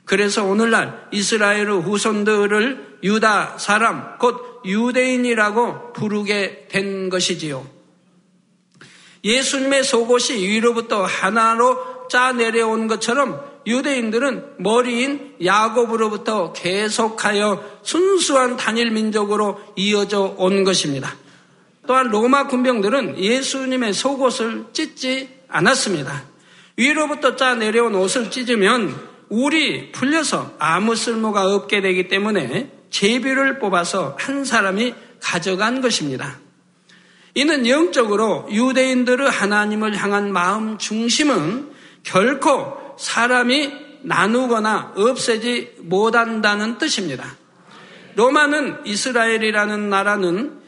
그래서 0.04 0.44
오늘날 0.44 1.08
이스라엘의 1.12 1.82
후손들을 1.82 2.98
유다 3.02 3.58
사람, 3.58 4.18
곧 4.18 4.62
유대인이라고 4.64 5.92
부르게 5.92 6.66
된 6.68 7.08
것이지요. 7.08 7.64
예수님의 9.22 9.84
속옷이 9.84 10.48
위로부터 10.48 11.04
하나로 11.04 12.08
짜 12.08 12.32
내려온 12.32 12.88
것처럼 12.88 13.49
유대인들은 13.70 14.56
머리인 14.58 15.36
야곱으로부터 15.42 16.52
계속하여 16.52 17.80
순수한 17.82 18.56
단일 18.56 18.90
민족으로 18.90 19.60
이어져 19.76 20.34
온 20.36 20.64
것입니다. 20.64 21.14
또한 21.86 22.08
로마 22.08 22.46
군병들은 22.46 23.18
예수님의 23.18 23.94
속옷을 23.94 24.66
찢지 24.72 25.40
않았습니다. 25.48 26.24
위로부터 26.76 27.36
짜 27.36 27.54
내려온 27.54 27.94
옷을 27.94 28.30
찢으면 28.30 29.08
울이 29.28 29.92
풀려서 29.92 30.54
아무 30.58 30.96
쓸모가 30.96 31.54
없게 31.54 31.80
되기 31.80 32.08
때문에 32.08 32.70
제비를 32.90 33.58
뽑아서 33.58 34.16
한 34.18 34.44
사람이 34.44 34.94
가져간 35.20 35.80
것입니다. 35.80 36.38
이는 37.34 37.68
영적으로 37.68 38.48
유대인들의 38.50 39.30
하나님을 39.30 39.96
향한 39.96 40.32
마음 40.32 40.78
중심은 40.78 41.70
결코 42.02 42.79
사람이 43.00 43.72
나누거나 44.02 44.92
없애지 44.96 45.76
못한다는 45.78 46.78
뜻입니다. 46.78 47.36
로마는 48.14 48.84
이스라엘이라는 48.84 49.88
나라는 49.88 50.60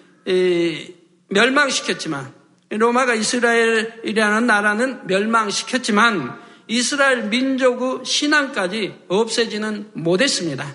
멸망시켰지만 1.28 2.32
로마가 2.70 3.14
이스라엘이라는 3.14 4.46
나라는 4.46 5.06
멸망시켰지만 5.06 6.40
이스라엘 6.68 7.24
민족의 7.24 8.04
신앙까지 8.04 8.94
없애지는 9.08 9.90
못했습니다. 9.92 10.74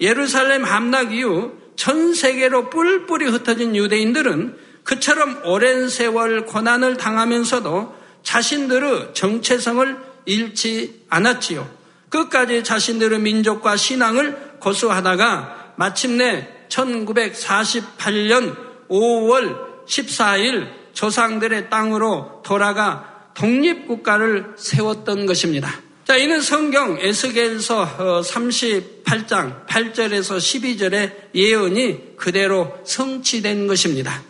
예루살렘 0.00 0.64
함락 0.64 1.12
이후 1.14 1.52
전 1.76 2.12
세계로 2.12 2.70
뿔뿔이 2.70 3.26
흩어진 3.26 3.76
유대인들은 3.76 4.56
그처럼 4.82 5.42
오랜 5.44 5.88
세월 5.88 6.44
고난을 6.44 6.96
당하면서도 6.96 7.96
자신들의 8.24 9.10
정체성을 9.14 10.07
잃지 10.28 11.06
않았지요. 11.08 11.68
끝까지 12.10 12.62
자신들의 12.62 13.18
민족과 13.20 13.76
신앙을 13.76 14.58
고수하다가 14.60 15.74
마침내 15.76 16.48
1948년 16.68 18.54
5월 18.88 19.86
14일 19.86 20.68
조상들의 20.92 21.70
땅으로 21.70 22.42
돌아가 22.44 23.30
독립국가를 23.34 24.54
세웠던 24.56 25.26
것입니다. 25.26 25.70
자, 26.04 26.16
이는 26.16 26.40
성경 26.40 26.98
에스겔서 27.00 28.22
38장 28.22 29.66
8절에서 29.66 30.38
12절의 30.38 31.34
예언이 31.34 32.16
그대로 32.16 32.78
성취된 32.84 33.66
것입니다. 33.66 34.22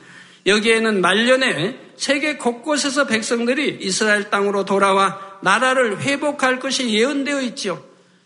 여기에는 0.46 1.00
말년에 1.00 1.78
세계 1.96 2.37
곳곳에서 2.37 3.06
백성들이 3.06 3.78
이스라엘 3.80 4.30
땅으로 4.30 4.64
돌아와 4.64 5.27
나라를 5.42 6.01
회복할 6.01 6.59
것이 6.61 6.90
예언되어 6.90 7.42
있지요. 7.42 7.83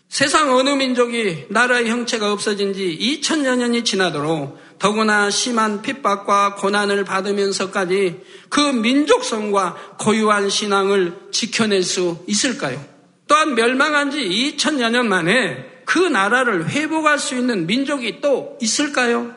세상 0.09 0.55
어느 0.55 0.69
민족이 0.69 1.47
나라의 1.49 1.89
형체가 1.89 2.31
없어진 2.31 2.73
지 2.73 2.97
2000여 3.01 3.57
년이 3.57 3.83
지나도록 3.83 4.59
더구나 4.77 5.31
심한 5.31 5.81
핍박과 5.81 6.55
고난을 6.55 7.03
받으면서까지 7.03 8.21
그 8.49 8.59
민족성과 8.59 9.95
고유한 9.97 10.49
신앙을 10.49 11.29
지켜낼 11.31 11.81
수 11.81 12.23
있을까요? 12.27 12.83
또한 13.27 13.55
멸망한 13.55 14.11
지 14.11 14.19
2000여 14.19 14.91
년 14.91 15.09
만에 15.09 15.81
그 15.85 15.97
나라를 15.97 16.69
회복할 16.69 17.17
수 17.17 17.35
있는 17.35 17.65
민족이 17.65 18.21
또 18.21 18.57
있을까요? 18.61 19.33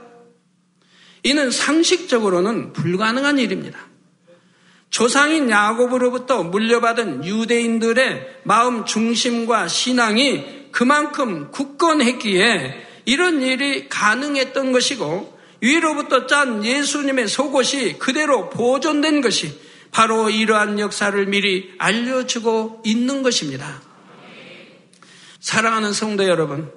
이는 1.22 1.50
상식적으로는 1.50 2.72
불가능한 2.72 3.38
일입니다. 3.38 3.78
조상인 4.96 5.50
야곱으로부터 5.50 6.42
물려받은 6.42 7.26
유대인들의 7.26 8.38
마음 8.44 8.86
중심과 8.86 9.68
신앙이 9.68 10.70
그만큼 10.72 11.50
굳건했기에 11.50 13.02
이런 13.04 13.42
일이 13.42 13.90
가능했던 13.90 14.72
것이고 14.72 15.38
위로부터 15.60 16.26
짠 16.26 16.64
예수님의 16.64 17.28
속옷이 17.28 17.98
그대로 17.98 18.48
보존된 18.48 19.20
것이 19.20 19.60
바로 19.90 20.30
이러한 20.30 20.78
역사를 20.78 21.26
미리 21.26 21.74
알려주고 21.76 22.80
있는 22.86 23.22
것입니다. 23.22 23.82
사랑하는 25.40 25.92
성도 25.92 26.26
여러분, 26.26 26.72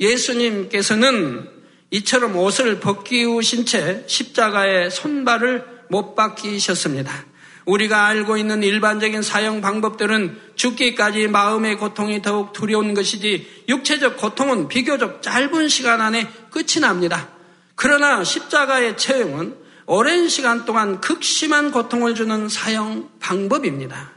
예수님께서는 0.00 1.48
이처럼 1.92 2.34
옷을 2.36 2.80
벗기우신 2.80 3.64
채 3.64 4.02
십자가에 4.08 4.90
손발을 4.90 5.64
못 5.88 6.16
박히셨습니다. 6.16 7.33
우리가 7.64 8.06
알고 8.06 8.36
있는 8.36 8.62
일반적인 8.62 9.22
사형 9.22 9.60
방법들은 9.60 10.38
죽기까지 10.54 11.28
마음의 11.28 11.78
고통이 11.78 12.22
더욱 12.22 12.52
두려운 12.52 12.94
것이지 12.94 13.64
육체적 13.68 14.16
고통은 14.18 14.68
비교적 14.68 15.22
짧은 15.22 15.68
시간 15.68 16.00
안에 16.00 16.28
끝이 16.50 16.80
납니다. 16.80 17.28
그러나 17.74 18.22
십자가의 18.22 18.96
처형은 18.96 19.56
오랜 19.86 20.28
시간 20.28 20.64
동안 20.64 21.00
극심한 21.00 21.70
고통을 21.70 22.14
주는 22.14 22.48
사형 22.48 23.10
방법입니다. 23.20 24.12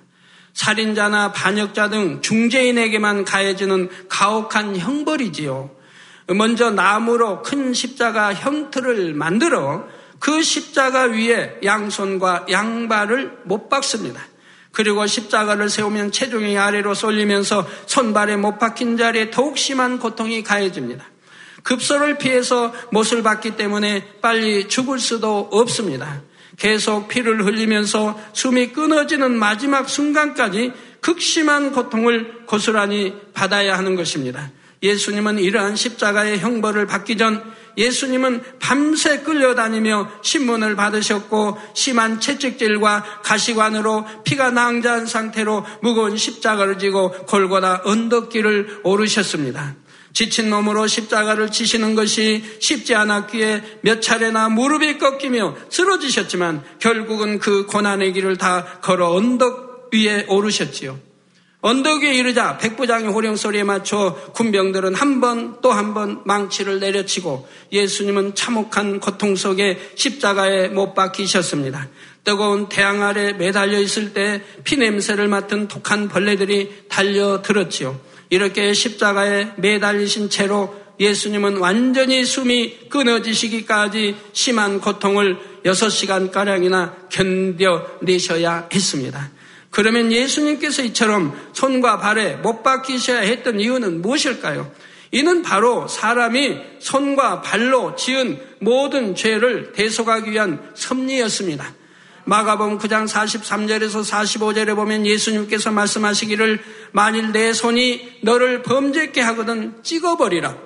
살인자나 0.53 1.33
반역자 1.33 1.89
등 1.89 2.21
중재인에게만 2.21 3.25
가해지는 3.25 3.89
가혹한 4.09 4.77
형벌이지요. 4.77 5.69
먼저 6.35 6.71
나무로 6.71 7.41
큰 7.43 7.73
십자가 7.73 8.33
형틀을 8.33 9.13
만들어 9.13 9.87
그 10.19 10.41
십자가 10.41 11.03
위에 11.03 11.59
양손과 11.63 12.47
양발을 12.49 13.39
못 13.45 13.69
박습니다. 13.69 14.21
그리고 14.71 15.05
십자가를 15.07 15.69
세우면 15.69 16.11
체중이 16.11 16.57
아래로 16.57 16.93
쏠리면서 16.93 17.67
손발에 17.87 18.37
못 18.37 18.59
박힌 18.59 18.97
자리에 18.97 19.31
더욱 19.31 19.57
심한 19.57 19.99
고통이 19.99 20.43
가해집니다. 20.43 21.05
급소를 21.63 22.17
피해서 22.17 22.73
못을 22.91 23.23
받기 23.23 23.57
때문에 23.57 24.19
빨리 24.21 24.67
죽을 24.67 24.99
수도 24.99 25.49
없습니다. 25.51 26.21
계속 26.57 27.07
피를 27.07 27.45
흘리면서 27.45 28.19
숨이 28.33 28.73
끊어지는 28.73 29.37
마지막 29.37 29.89
순간까지 29.89 30.71
극심한 31.01 31.71
고통을 31.71 32.45
고스란히 32.45 33.13
받아야 33.33 33.77
하는 33.77 33.95
것입니다. 33.95 34.49
예수님은 34.81 35.39
이러한 35.39 35.75
십자가의 35.75 36.39
형벌을 36.39 36.87
받기 36.87 37.17
전 37.17 37.43
예수님은 37.77 38.41
밤새 38.59 39.19
끌려다니며 39.19 40.09
신문을 40.23 40.75
받으셨고 40.75 41.57
심한 41.73 42.19
채찍질과 42.19 43.21
가시관으로 43.23 44.05
피가 44.23 44.51
낭자한 44.51 45.05
상태로 45.05 45.65
무거운 45.81 46.17
십자가를 46.17 46.79
지고 46.79 47.11
골고다 47.11 47.83
언덕길을 47.85 48.81
오르셨습니다. 48.83 49.75
지친 50.13 50.49
몸으로 50.49 50.87
십자가를 50.87 51.51
지시는 51.51 51.93
것이 51.93 52.43
쉽지 52.59 52.95
않았기에 52.95 53.81
몇 53.81 54.01
차례나 54.01 54.49
무릎이 54.49 54.97
꺾이며 54.97 55.55
쓰러지셨지만 55.69 56.63
결국은 56.79 57.37
그 57.37 57.67
고난의 57.67 58.13
길을 58.13 58.37
다 58.37 58.79
걸어 58.81 59.11
언덕 59.13 59.89
위에 59.93 60.25
오르셨지요. 60.27 61.06
언덕 61.61 62.03
위에 62.03 62.13
이르자 62.13 62.57
백부장의 62.59 63.07
호령 63.11 63.35
소리에 63.35 63.63
맞춰 63.63 64.15
군병들은 64.33 64.93
한 64.93 65.19
번 65.19 65.59
또 65.61 65.71
한 65.73 65.93
번 65.93 66.21
망치를 66.23 66.79
내려치고 66.79 67.47
예수님은 67.71 68.35
참혹한 68.35 68.99
고통 68.99 69.35
속에 69.35 69.77
십자가에 69.95 70.67
못 70.69 70.93
박히셨습니다. 70.93 71.89
뜨거운 72.23 72.69
태양 72.69 73.01
아래 73.01 73.33
매달려 73.33 73.79
있을 73.79 74.13
때 74.13 74.43
피냄새를 74.65 75.27
맡은 75.27 75.67
독한 75.67 76.07
벌레들이 76.09 76.83
달려들었지요. 76.89 77.99
이렇게 78.29 78.73
십자가에 78.73 79.53
매달리신 79.57 80.29
채로 80.29 80.75
예수님은 80.99 81.57
완전히 81.57 82.25
숨이 82.25 82.89
끊어지시기까지 82.89 84.15
심한 84.33 84.79
고통을 84.81 85.37
6시간가량이나 85.65 87.09
견뎌내셔야 87.09 88.67
했습니다. 88.73 89.31
그러면 89.69 90.11
예수님께서 90.11 90.81
이처럼 90.83 91.37
손과 91.53 91.99
발에 91.99 92.35
못 92.37 92.63
박히셔야 92.63 93.19
했던 93.19 93.59
이유는 93.59 94.01
무엇일까요? 94.01 94.71
이는 95.11 95.41
바로 95.41 95.87
사람이 95.87 96.57
손과 96.79 97.41
발로 97.41 97.95
지은 97.95 98.39
모든 98.59 99.15
죄를 99.15 99.71
대속하기 99.73 100.31
위한 100.31 100.71
섭리였습니다. 100.73 101.73
마가복음 102.25 102.77
9장 102.77 103.07
43절에서 103.07 104.03
45절에 104.03 104.75
보면 104.75 105.05
예수님께서 105.05 105.71
말씀하시기를 105.71 106.59
만일 106.91 107.31
내 107.31 107.53
손이 107.53 108.19
너를 108.23 108.63
범죄케 108.63 109.21
하거든 109.21 109.81
찍어버리라. 109.81 110.57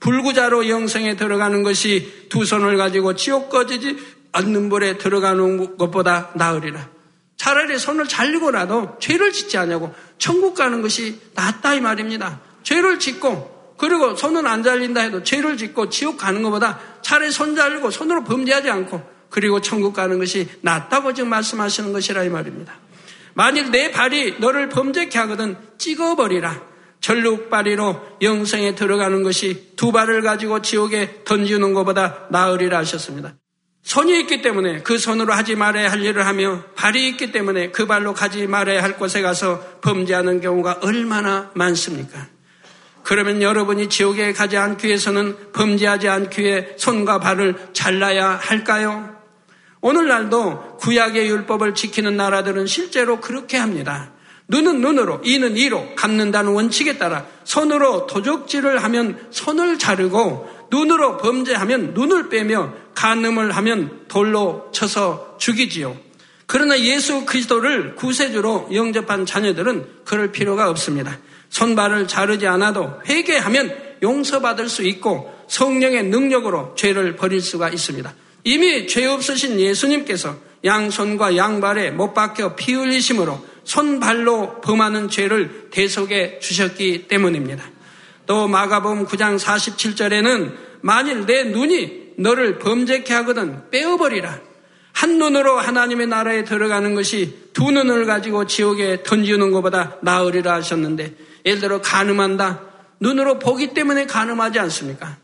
불구자로 0.00 0.68
영성에 0.68 1.16
들어가는 1.16 1.62
것이 1.62 2.26
두 2.28 2.44
손을 2.44 2.76
가지고 2.76 3.14
지옥 3.14 3.50
꺼지지 3.50 3.96
않는 4.32 4.68
불에 4.68 4.98
들어가는 4.98 5.78
것보다 5.78 6.32
나으리라. 6.34 6.95
차라리 7.46 7.78
손을 7.78 8.08
잘리고라도 8.08 8.96
죄를 8.98 9.30
짓지 9.30 9.56
않냐고 9.56 9.94
천국 10.18 10.56
가는 10.56 10.82
것이 10.82 11.20
낫다 11.34 11.74
이 11.74 11.80
말입니다. 11.80 12.40
죄를 12.64 12.98
짓고 12.98 13.74
그리고 13.78 14.16
손은 14.16 14.48
안 14.48 14.64
잘린다 14.64 15.02
해도 15.02 15.22
죄를 15.22 15.56
짓고 15.56 15.88
지옥 15.88 16.18
가는 16.18 16.42
것보다 16.42 16.80
차라리 17.02 17.30
손 17.30 17.54
잘리고 17.54 17.92
손으로 17.92 18.24
범죄하지 18.24 18.68
않고 18.68 19.00
그리고 19.30 19.60
천국 19.60 19.94
가는 19.94 20.18
것이 20.18 20.48
낫다고 20.62 21.14
지금 21.14 21.30
말씀하시는 21.30 21.92
것이라 21.92 22.24
이 22.24 22.30
말입니다. 22.30 22.74
만일 23.34 23.70
내 23.70 23.92
발이 23.92 24.40
너를 24.40 24.68
범죄케 24.68 25.16
하거든 25.20 25.56
찍어버리라. 25.78 26.60
전룩발이로 27.00 28.18
영생에 28.22 28.74
들어가는 28.74 29.22
것이 29.22 29.74
두 29.76 29.92
발을 29.92 30.22
가지고 30.22 30.62
지옥에 30.62 31.22
던지는 31.24 31.74
것보다 31.74 32.26
나으리라 32.30 32.78
하셨습니다. 32.78 33.34
손이 33.86 34.18
있기 34.18 34.42
때문에 34.42 34.82
그 34.82 34.98
손으로 34.98 35.32
하지 35.32 35.54
말아야 35.54 35.92
할 35.92 36.04
일을 36.04 36.26
하며 36.26 36.64
발이 36.74 37.06
있기 37.10 37.30
때문에 37.30 37.70
그 37.70 37.86
발로 37.86 38.14
가지 38.14 38.48
말아야 38.48 38.82
할 38.82 38.96
곳에 38.96 39.22
가서 39.22 39.78
범죄하는 39.80 40.40
경우가 40.40 40.80
얼마나 40.82 41.52
많습니까? 41.54 42.26
그러면 43.04 43.42
여러분이 43.42 43.88
지옥에 43.88 44.32
가지 44.32 44.56
않기 44.56 44.88
위해서는 44.88 45.52
범죄하지 45.52 46.08
않기 46.08 46.42
위해 46.42 46.68
손과 46.76 47.20
발을 47.20 47.54
잘라야 47.74 48.30
할까요? 48.42 49.08
오늘날도 49.80 50.78
구약의 50.78 51.28
율법을 51.28 51.76
지키는 51.76 52.16
나라들은 52.16 52.66
실제로 52.66 53.20
그렇게 53.20 53.56
합니다. 53.56 54.10
눈은 54.48 54.80
눈으로, 54.80 55.20
이는 55.24 55.56
이로 55.56 55.94
갚는다는 55.94 56.52
원칙에 56.52 56.98
따라 56.98 57.26
손으로 57.44 58.06
도적질을 58.06 58.82
하면 58.82 59.28
손을 59.30 59.78
자르고 59.78 60.55
눈으로 60.70 61.18
범죄하면 61.18 61.94
눈을 61.94 62.28
빼며 62.28 62.72
간음을 62.94 63.52
하면 63.52 64.04
돌로 64.08 64.68
쳐서 64.72 65.36
죽이지요. 65.38 65.96
그러나 66.46 66.78
예수 66.78 67.24
그리스도를 67.24 67.96
구세주로 67.96 68.68
영접한 68.72 69.26
자녀들은 69.26 69.86
그럴 70.04 70.32
필요가 70.32 70.70
없습니다. 70.70 71.18
손발을 71.50 72.08
자르지 72.08 72.46
않아도 72.46 73.00
회개하면 73.06 73.86
용서받을 74.02 74.68
수 74.68 74.82
있고 74.84 75.32
성령의 75.48 76.04
능력으로 76.04 76.74
죄를 76.76 77.16
버릴 77.16 77.40
수가 77.40 77.68
있습니다. 77.70 78.14
이미 78.44 78.86
죄 78.86 79.06
없으신 79.06 79.58
예수님께서 79.58 80.36
양손과 80.64 81.36
양발에 81.36 81.90
못 81.90 82.14
박혀 82.14 82.54
피 82.54 82.74
흘리심으로 82.74 83.44
손발로 83.64 84.60
범하는 84.60 85.08
죄를 85.08 85.68
대속해 85.70 86.38
주셨기 86.38 87.08
때문입니다. 87.08 87.64
또 88.26 88.48
마가복음 88.48 89.06
9장 89.06 89.38
47절에는 89.38 90.54
만일 90.80 91.26
내 91.26 91.44
눈이 91.44 92.14
너를 92.18 92.58
범죄케 92.58 93.12
하거든 93.14 93.70
빼어버리라. 93.70 94.40
한 94.92 95.18
눈으로 95.18 95.58
하나님의 95.58 96.06
나라에 96.06 96.44
들어가는 96.44 96.94
것이 96.94 97.50
두 97.52 97.70
눈을 97.70 98.06
가지고 98.06 98.46
지옥에 98.46 99.02
던지는 99.02 99.50
것보다 99.50 99.96
나으리라 100.02 100.54
하셨는데 100.54 101.14
예를 101.44 101.60
들어 101.60 101.80
가늠한다. 101.80 102.62
눈으로 103.00 103.38
보기 103.38 103.74
때문에 103.74 104.06
가늠하지 104.06 104.58
않습니까? 104.58 105.18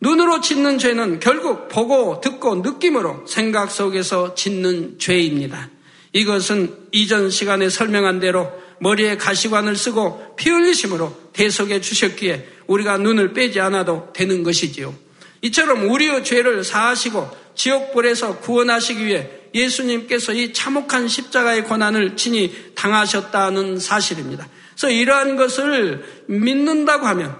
눈으로 0.00 0.40
짓는 0.40 0.78
죄는 0.78 1.20
결국 1.20 1.68
보고 1.68 2.20
듣고 2.20 2.56
느낌으로 2.56 3.24
생각 3.26 3.70
속에서 3.70 4.34
짓는 4.34 4.98
죄입니다. 4.98 5.70
이것은 6.12 6.74
이전 6.92 7.30
시간에 7.30 7.68
설명한 7.68 8.20
대로 8.20 8.50
머리에 8.80 9.16
가시관을 9.16 9.76
쓰고 9.76 10.36
피 10.36 10.50
흘리심으로 10.50 11.23
대속해 11.34 11.80
주셨기에 11.80 12.48
우리가 12.66 12.96
눈을 12.98 13.34
빼지 13.34 13.60
않아도 13.60 14.10
되는 14.14 14.42
것이지요. 14.42 14.94
이처럼 15.42 15.90
우리의 15.90 16.24
죄를 16.24 16.64
사하시고 16.64 17.30
지옥불에서 17.54 18.38
구원하시기 18.38 19.04
위해 19.04 19.28
예수님께서 19.54 20.32
이 20.32 20.52
참혹한 20.52 21.06
십자가의 21.06 21.64
고난을 21.64 22.16
친히 22.16 22.72
당하셨다는 22.74 23.78
사실입니다. 23.78 24.48
그래서 24.70 24.90
이러한 24.90 25.36
것을 25.36 26.04
믿는다고 26.26 27.06
하면 27.06 27.36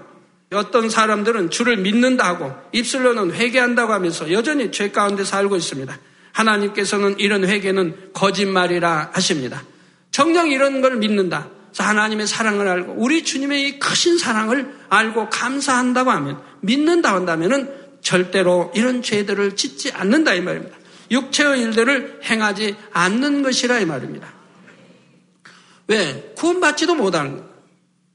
어떤 0.53 0.89
사람들은 0.89 1.49
주를 1.49 1.77
믿는다 1.77 2.25
하고 2.25 2.53
입술로는 2.71 3.33
회개한다고 3.33 3.91
하면서 3.91 4.31
여전히 4.31 4.71
죄 4.71 4.91
가운데 4.91 5.25
살고 5.25 5.55
있습니다. 5.57 5.99
하나님께서는 6.31 7.19
이런 7.19 7.45
회개는 7.45 8.11
거짓말이라 8.13 9.11
하십니다. 9.13 9.63
정녕 10.11 10.49
이런 10.49 10.81
걸 10.81 10.97
믿는다. 10.97 11.49
하나님의 11.83 12.27
사랑을 12.27 12.67
알고 12.67 12.93
우리 12.97 13.23
주님의 13.23 13.67
이 13.67 13.79
크신 13.79 14.17
사랑을 14.17 14.75
알고 14.89 15.29
감사한다고 15.29 16.11
하면 16.11 16.41
믿는다 16.61 17.13
한다면은 17.13 17.69
절대로 18.01 18.71
이런 18.75 19.01
죄들을 19.01 19.55
짓지 19.55 19.91
않는다 19.91 20.33
이 20.35 20.41
말입니다. 20.41 20.77
육체의 21.11 21.61
일들을 21.61 22.21
행하지 22.23 22.75
않는 22.93 23.43
것이라 23.43 23.79
이 23.79 23.85
말입니다. 23.85 24.33
왜? 25.87 26.33
구원받지도 26.37 26.95
못하는 26.95 27.37
거. 27.37 27.45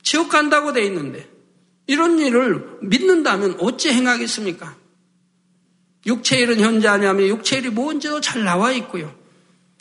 지옥 0.02 0.28
간다고 0.28 0.72
돼 0.72 0.82
있는데 0.84 1.28
이런 1.86 2.18
일을 2.18 2.78
믿는다면 2.82 3.56
어찌 3.60 3.90
행하겠습니까? 3.90 4.76
육체 6.06 6.38
일은 6.38 6.60
현재하냐면 6.60 7.28
육체 7.28 7.58
일이 7.58 7.68
뭔지도 7.68 8.20
잘 8.20 8.44
나와 8.44 8.72
있고요. 8.72 9.14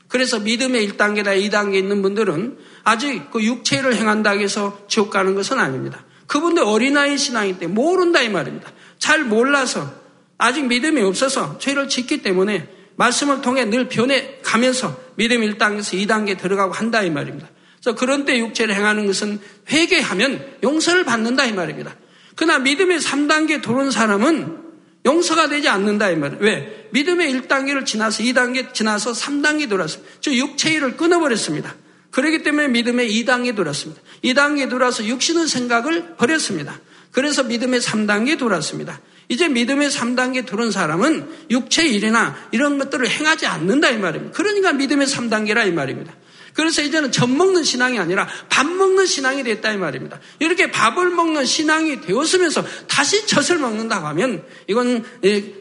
그래서 0.10 0.40
믿음의 0.40 0.90
1단계나 0.90 1.40
2단계 1.50 1.76
있는 1.76 2.02
분들은 2.02 2.58
아직 2.84 3.32
그 3.32 3.42
육체를 3.42 3.96
행한다고 3.96 4.42
해서 4.42 4.80
지옥 4.88 5.12
가는 5.12 5.36
것은 5.36 5.60
아닙니다. 5.60 6.04
그분들 6.28 6.64
어린아이 6.64 7.18
신앙이 7.18 7.60
때 7.60 7.68
모른다 7.68 8.22
이 8.22 8.30
말입니다. 8.30 8.72
잘 8.98 9.24
몰라서 9.24 9.92
아직 10.38 10.66
믿음이 10.66 11.02
없어서 11.02 11.58
죄를 11.60 11.88
짓기 11.88 12.22
때문에 12.22 12.68
말씀을 12.96 13.42
통해 13.42 13.66
늘 13.66 13.88
변해 13.88 14.40
가면서 14.44 15.00
믿음 15.16 15.42
1단계에서 15.42 16.06
2단계 16.06 16.38
들어가고 16.38 16.74
한다 16.74 17.02
이 17.02 17.10
말입니다. 17.10 17.48
그래서 17.80 17.96
그런 17.96 18.26
때 18.26 18.38
육체를 18.40 18.76
행하는 18.76 19.06
것은 19.06 19.40
회개하면 19.72 20.58
용서를 20.64 21.06
받는다 21.06 21.46
이 21.46 21.54
말입니다. 21.54 21.96
그러나 22.36 22.60
믿음의 22.60 23.00
3단계 23.00 23.62
들어온 23.62 23.92
사람은 23.92 24.69
용서가 25.06 25.48
되지 25.48 25.70
않는다 25.70 26.10
이 26.10 26.16
말이에요. 26.16 26.42
왜? 26.42 26.88
믿음의 26.92 27.34
1단계를 27.34 27.86
지나서 27.86 28.24
2단계 28.24 28.74
지나서 28.74 29.12
3단계 29.12 29.70
들어왔습니다. 29.70 30.12
저 30.20 30.34
육체일을 30.34 30.98
끊어버렸습니다. 30.98 31.76
그렇기 32.12 32.44
때문에 32.44 32.68
믿음의 32.70 33.10
2단계 33.12 33.56
들어왔습니다. 33.56 34.02
2단계 34.24 34.70
들어와서 34.70 35.06
육신의 35.06 35.48
생각을 35.48 36.16
버렸습니다. 36.18 36.80
그래서 37.12 37.44
믿음의 37.44 37.80
3단계 37.82 38.38
들어왔습니다. 38.38 39.00
이제 39.30 39.48
믿음의 39.48 39.90
3단계 39.90 40.46
들어온 40.46 40.72
사람은 40.72 41.30
육체 41.52 41.88
일이나 41.88 42.36
이런 42.52 42.80
것들을 42.80 43.08
행하지 43.08 43.46
않는다 43.46 43.90
이 43.92 43.98
말입니다. 43.98 44.36
그러니까 44.36 44.74
믿음의 44.74 45.08
3단계라 45.08 45.68
이 45.68 45.72
말입니다. 45.72 46.14
그래서 46.60 46.82
이제는 46.82 47.14
젖 47.14 47.30
먹는 47.30 47.64
신앙이 47.64 47.98
아니라 48.00 48.28
밥 48.50 48.68
먹는 48.68 49.06
신앙이 49.06 49.44
됐다 49.44 49.72
이 49.72 49.78
말입니다. 49.78 50.20
이렇게 50.40 50.70
밥을 50.72 51.10
먹는 51.10 51.46
신앙이 51.46 52.02
되었으면서 52.02 52.66
다시 52.86 53.26
젖을 53.26 53.60
먹는다고 53.60 54.06
하면 54.08 54.44
이건 54.68 55.06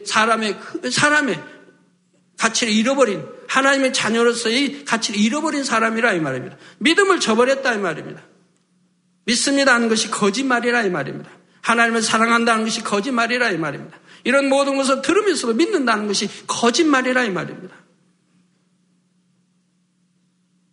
사람의 0.05 0.59
사람의 0.91 1.41
가치를 2.37 2.73
잃어버린 2.73 3.25
하나님의 3.47 3.93
자녀로서의 3.93 4.83
가치를 4.83 5.21
잃어버린 5.21 5.63
사람이라 5.63 6.15
이 6.15 6.19
말입니다. 6.19 6.57
믿음을 6.79 7.21
저버렸다 7.21 7.75
이 7.75 7.77
말입니다. 7.77 8.21
믿습니다 9.23 9.73
하는 9.75 9.87
것이 9.87 10.11
거짓말이라 10.11 10.83
이 10.83 10.89
말입니다. 10.89 11.31
하나님을 11.61 12.01
사랑한다는 12.01 12.65
것이 12.65 12.83
거짓말이라 12.83 13.51
이 13.51 13.57
말입니다. 13.57 13.97
이런 14.25 14.49
모든 14.49 14.75
것을 14.75 15.01
들으면서도 15.01 15.53
믿는다는 15.53 16.07
것이 16.07 16.29
거짓말이라 16.45 17.23
이 17.23 17.29
말입니다. 17.29 17.73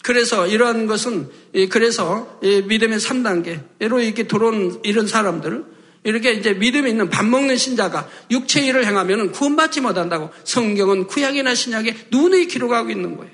그래서 0.06 0.46
이러한 0.46 0.86
것은 0.86 1.28
그래서 1.68 2.38
믿음의 2.40 3.00
3단계로 3.00 4.04
이렇게 4.04 4.28
들어온 4.28 4.80
이런 4.84 5.08
사람들 5.08 5.64
이렇게 6.04 6.30
이제 6.30 6.52
믿음이 6.52 6.90
있는 6.90 7.10
밥 7.10 7.26
먹는 7.26 7.56
신자가 7.56 8.08
육체 8.30 8.64
일을 8.64 8.86
행하면 8.86 9.32
구원받지 9.32 9.80
못한다고 9.80 10.30
성경은 10.44 11.08
구약이나 11.08 11.56
신약에 11.56 12.06
눈에 12.12 12.44
기록하고 12.44 12.90
있는 12.90 13.16
거예요. 13.16 13.32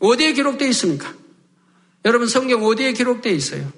어디에 0.00 0.34
기록되어 0.34 0.68
있습니까? 0.68 1.14
여러분 2.04 2.28
성경 2.28 2.66
어디에 2.66 2.92
기록되어 2.92 3.32
있어요? 3.32 3.72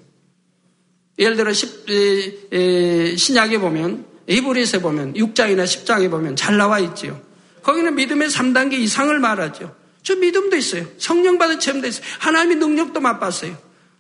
예를 1.17 1.37
들어 1.37 1.53
신약에 1.53 3.61
보면 3.61 4.05
이브리스에 4.27 4.81
보면 4.81 5.15
6장이나 5.15 5.63
10장에 5.63 6.11
보면 6.11 6.35
잘 6.35 6.57
나와 6.57 6.81
있지요. 6.81 7.23
거기는 7.63 7.95
믿음의 7.95 8.31
3단계 8.31 8.73
이상을 8.73 9.17
말하죠. 9.21 9.79
저 10.03 10.17
믿음도 10.17 10.57
있어요. 10.57 10.87
성령 10.99 11.39
받은 11.39 11.61
체험도 11.61 11.87
있어요. 11.87 12.05
하나님의 12.19 12.57
능력도 12.57 13.01
맛봤어요. 13.01 13.57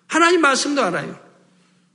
하나님 0.06 0.40
말씀도 0.40 0.82
알아요. 0.82 1.18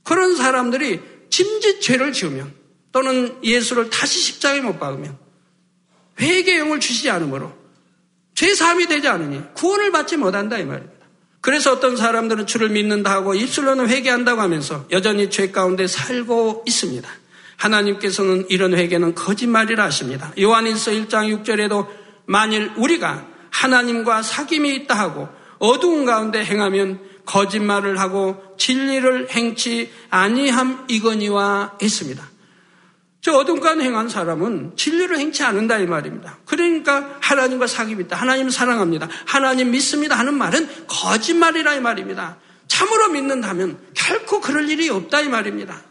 그런 0.02 0.36
사람들이 0.36 1.00
짐짓 1.30 1.80
죄를 1.80 2.12
지으면 2.12 2.54
또는 2.92 3.36
예수를 3.42 3.90
다시 3.90 4.20
십자가에 4.20 4.60
못 4.60 4.78
박으면 4.78 5.18
회개의 6.20 6.60
영을 6.60 6.80
주시지 6.80 7.10
않으므로 7.10 7.52
죄 8.34 8.54
사함이 8.54 8.86
되지 8.86 9.08
않으니 9.08 9.42
구원을 9.54 9.92
받지 9.92 10.16
못한다 10.16 10.58
이 10.58 10.64
말입니다. 10.64 10.96
그래서 11.40 11.72
어떤 11.72 11.96
사람들은 11.96 12.46
주를 12.46 12.70
믿는다 12.70 13.10
하고 13.10 13.34
입술로는 13.34 13.88
회개한다고 13.88 14.40
하면서 14.40 14.86
여전히 14.90 15.30
죄 15.30 15.50
가운데 15.50 15.86
살고 15.86 16.64
있습니다. 16.66 17.08
하나님께서는 17.56 18.46
이런 18.48 18.74
회개는 18.74 19.14
거짓말이라 19.14 19.84
하십니다. 19.84 20.32
요한일서 20.38 20.90
1장 20.92 21.44
6절에도 21.44 21.86
만일 22.26 22.72
우리가 22.76 23.26
하나님과 23.56 24.20
사귐이 24.20 24.82
있다 24.82 24.94
하고 24.94 25.28
어두운 25.58 26.04
가운데 26.04 26.44
행하면 26.44 27.00
거짓말을 27.24 27.98
하고 27.98 28.42
진리를 28.58 29.30
행치 29.30 29.90
아니함 30.10 30.84
이거니와 30.88 31.78
했습니다. 31.82 32.22
저 33.20 33.32
어둠 33.32 33.58
가운데 33.58 33.84
행한 33.84 34.08
사람은 34.08 34.76
진리를 34.76 35.18
행치 35.18 35.42
않는다 35.42 35.78
이 35.78 35.86
말입니다. 35.86 36.38
그러니까 36.44 37.16
하나님과 37.20 37.66
사귐이 37.66 38.00
있다. 38.02 38.16
하나님 38.16 38.50
사랑합니다. 38.50 39.08
하나님 39.24 39.70
믿습니다 39.70 40.16
하는 40.16 40.34
말은 40.34 40.68
거짓말이라 40.86 41.74
이 41.74 41.80
말입니다. 41.80 42.36
참으로 42.68 43.08
믿는다면 43.08 43.78
결코 43.94 44.40
그럴 44.40 44.68
일이 44.68 44.88
없다 44.90 45.22
이 45.22 45.28
말입니다. 45.28 45.82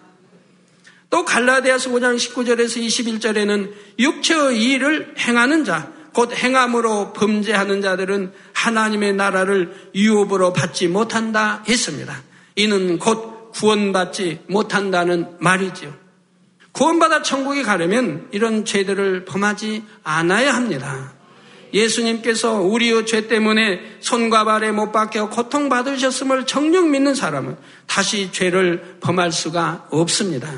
또 1.09 1.25
갈라디아서 1.25 1.89
5장 1.89 2.15
19절에서 2.15 2.77
21절에는 2.77 3.71
육체의 3.99 4.61
일을 4.61 5.15
행하는 5.17 5.65
자, 5.65 5.94
곧 6.15 6.33
행함으로 6.33 7.11
범죄하는 7.11 7.81
자들은 7.81 8.31
하나님의 8.53 9.13
나라를 9.13 9.91
유업으로 9.93 10.53
받지 10.53 10.87
못한다 10.87 11.61
했습니다. 11.67 12.15
이는 12.55 12.97
곧 12.97 13.51
구원받지 13.51 14.43
못한다는 14.47 15.35
말이지요. 15.39 15.93
구원받아 16.71 17.21
천국에 17.21 17.63
가려면 17.63 18.29
이런 18.31 18.63
죄들을 18.63 19.25
범하지 19.25 19.83
않아야 20.03 20.55
합니다. 20.55 21.13
예수님께서 21.73 22.61
우리의 22.61 23.05
죄 23.05 23.27
때문에 23.27 23.97
손과 23.99 24.45
발에 24.45 24.71
못 24.71 24.93
박혀 24.93 25.29
고통받으셨음을 25.29 26.45
정녕 26.45 26.91
믿는 26.91 27.13
사람은 27.13 27.57
다시 27.87 28.31
죄를 28.31 28.99
범할 29.01 29.33
수가 29.33 29.87
없습니다. 29.89 30.49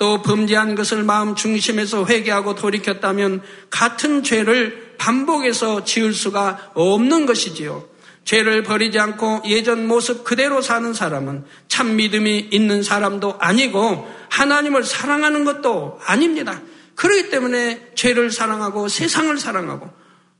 또 0.00 0.22
범죄한 0.22 0.76
것을 0.76 1.02
마음 1.02 1.36
중심에서 1.36 2.06
회개하고 2.06 2.54
돌이켰다면 2.54 3.42
같은 3.68 4.22
죄를 4.22 4.94
반복해서 4.96 5.84
지을 5.84 6.14
수가 6.14 6.70
없는 6.72 7.26
것이지요. 7.26 7.86
죄를 8.24 8.62
버리지 8.62 8.98
않고 8.98 9.42
예전 9.44 9.86
모습 9.86 10.24
그대로 10.24 10.62
사는 10.62 10.94
사람은 10.94 11.44
참 11.68 11.96
믿음이 11.96 12.48
있는 12.50 12.82
사람도 12.82 13.36
아니고 13.40 14.10
하나님을 14.30 14.84
사랑하는 14.84 15.44
것도 15.44 16.00
아닙니다. 16.06 16.62
그렇기 16.94 17.28
때문에 17.28 17.90
죄를 17.94 18.30
사랑하고 18.30 18.88
세상을 18.88 19.36
사랑하고 19.36 19.90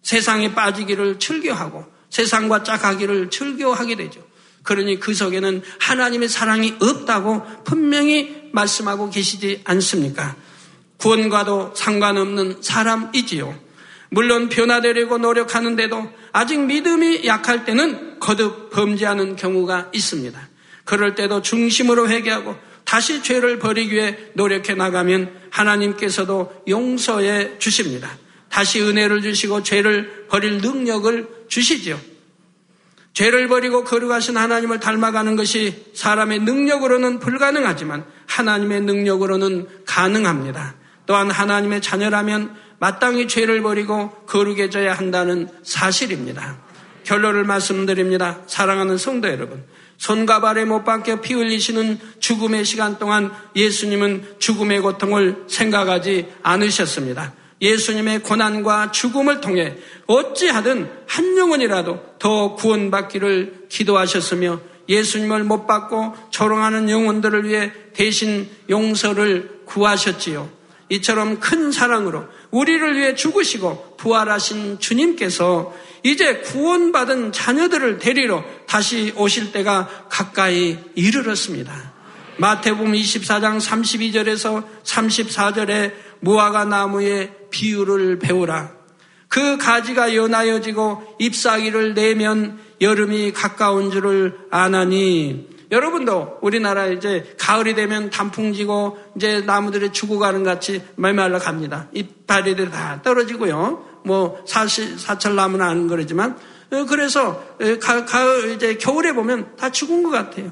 세상에 0.00 0.54
빠지기를 0.54 1.18
즐겨하고 1.18 1.84
세상과 2.08 2.62
짝하기를 2.62 3.28
즐겨하게 3.28 3.96
되죠. 3.96 4.22
그러니 4.62 5.00
그 5.00 5.14
속에는 5.14 5.62
하나님의 5.78 6.28
사랑이 6.28 6.74
없다고 6.80 7.42
분명히 7.64 8.48
말씀하고 8.52 9.10
계시지 9.10 9.62
않습니까? 9.64 10.36
구원과도 10.98 11.72
상관없는 11.74 12.58
사람이지요. 12.60 13.58
물론 14.10 14.48
변화되려고 14.48 15.18
노력하는데도 15.18 16.12
아직 16.32 16.60
믿음이 16.60 17.24
약할 17.26 17.64
때는 17.64 18.20
거듭 18.20 18.70
범죄하는 18.70 19.36
경우가 19.36 19.90
있습니다. 19.92 20.48
그럴 20.84 21.14
때도 21.14 21.42
중심으로 21.42 22.08
회개하고 22.08 22.56
다시 22.84 23.22
죄를 23.22 23.60
버리기 23.60 23.94
위해 23.94 24.18
노력해 24.34 24.74
나가면 24.74 25.32
하나님께서도 25.50 26.64
용서해 26.68 27.58
주십니다. 27.58 28.10
다시 28.48 28.80
은혜를 28.80 29.22
주시고 29.22 29.62
죄를 29.62 30.26
버릴 30.28 30.58
능력을 30.58 31.46
주시지요. 31.48 32.00
죄를 33.12 33.48
버리고 33.48 33.84
거룩하신 33.84 34.36
하나님을 34.36 34.80
닮아가는 34.80 35.36
것이 35.36 35.86
사람의 35.94 36.40
능력으로는 36.40 37.18
불가능하지만 37.18 38.04
하나님의 38.26 38.82
능력으로는 38.82 39.66
가능합니다. 39.84 40.74
또한 41.06 41.30
하나님의 41.30 41.82
자녀라면 41.82 42.54
마땅히 42.78 43.28
죄를 43.28 43.62
버리고 43.62 44.10
거룩해져야 44.26 44.94
한다는 44.94 45.48
사실입니다. 45.62 46.58
결론을 47.04 47.44
말씀드립니다. 47.44 48.40
사랑하는 48.46 48.96
성도 48.96 49.28
여러분. 49.28 49.64
손과 49.98 50.40
발에 50.40 50.64
못 50.64 50.84
박혀 50.84 51.20
피 51.20 51.34
흘리시는 51.34 51.98
죽음의 52.20 52.64
시간 52.64 52.98
동안 52.98 53.32
예수님은 53.54 54.36
죽음의 54.38 54.80
고통을 54.80 55.44
생각하지 55.46 56.28
않으셨습니다. 56.42 57.34
예수님의 57.60 58.20
고난과 58.20 58.90
죽음을 58.90 59.40
통해 59.40 59.76
어찌하든 60.06 60.90
한 61.06 61.36
영혼이라도 61.36 62.00
더 62.18 62.54
구원받기를 62.54 63.66
기도하셨으며 63.68 64.60
예수님을 64.88 65.44
못 65.44 65.66
받고 65.66 66.14
조롱하는 66.30 66.90
영혼들을 66.90 67.44
위해 67.44 67.72
대신 67.92 68.48
용서를 68.68 69.60
구하셨지요. 69.66 70.50
이처럼 70.88 71.38
큰 71.38 71.70
사랑으로 71.70 72.26
우리를 72.50 72.98
위해 72.98 73.14
죽으시고 73.14 73.96
부활하신 73.96 74.80
주님께서 74.80 75.72
이제 76.02 76.38
구원받은 76.38 77.30
자녀들을 77.30 77.98
데리러 77.98 78.44
다시 78.66 79.12
오실 79.16 79.52
때가 79.52 80.06
가까이 80.08 80.78
이르렀습니다. 80.96 81.92
마태복음 82.38 82.92
24장 82.92 83.60
32절에서 83.60 84.64
34절에 84.82 85.92
무화과 86.20 86.64
나무의 86.64 87.39
비유를 87.60 88.18
배우라. 88.18 88.72
그 89.28 89.58
가지가 89.58 90.14
연하여지고 90.14 91.16
잎사귀를 91.18 91.92
내면 91.92 92.58
여름이 92.80 93.32
가까운 93.32 93.90
줄을 93.90 94.38
아나니 94.50 95.46
여러분도 95.70 96.38
우리나라 96.40 96.86
이제 96.86 97.36
가을이 97.38 97.74
되면 97.74 98.08
단풍 98.08 98.54
지고 98.54 98.98
이제 99.14 99.42
나무들이 99.42 99.92
죽어가는 99.92 100.42
같이 100.42 100.82
말말라 100.96 101.38
갑니다. 101.38 101.88
이파리들이 101.92 102.70
다 102.70 103.00
떨어지고요. 103.02 104.00
뭐 104.04 104.42
사실 104.46 104.98
사철 104.98 105.36
나무는 105.36 105.64
안 105.64 105.86
그러지만 105.86 106.38
어, 106.72 106.86
그래서 106.86 107.44
어, 107.60 107.78
가, 107.78 108.06
가을 108.06 108.52
이제 108.52 108.76
겨울에 108.76 109.12
보면 109.12 109.56
다 109.56 109.70
죽은 109.70 110.02
것 110.02 110.10
같아요. 110.10 110.50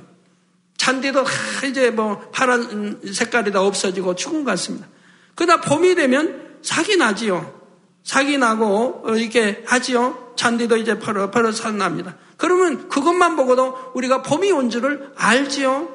잔디도 0.77 1.25
이제 1.69 1.91
뭐 1.91 2.21
파란 2.33 3.01
색깔이 3.11 3.51
다 3.51 3.63
없어지고 3.63 4.15
죽은 4.15 4.45
것 4.45 4.51
같습니다. 4.53 4.87
그러다 5.35 5.63
봄이 5.63 5.95
되면 5.95 6.48
사기 6.63 6.97
나지요. 6.97 7.55
사기 8.05 8.39
나고 8.39 9.03
어, 9.05 9.15
이렇게 9.17 9.63
하지요. 9.67 10.33
잔디도 10.37 10.77
이제 10.77 10.99
퍼러퍼러 10.99 11.53
납니다. 11.79 12.17
그러면 12.37 12.89
그것만 12.89 13.37
보고도 13.37 13.93
우리가 13.95 14.23
봄이 14.23 14.51
온 14.53 14.71
줄을 14.71 15.13
알지요. 15.17 15.89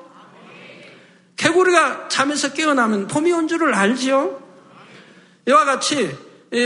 개구리가 1.37 2.09
잠에서 2.09 2.53
깨어나면 2.53 3.07
봄이 3.07 3.31
온 3.31 3.47
줄을 3.47 3.73
알지요. 3.73 4.41
이와 5.47 5.65
같이 5.65 6.15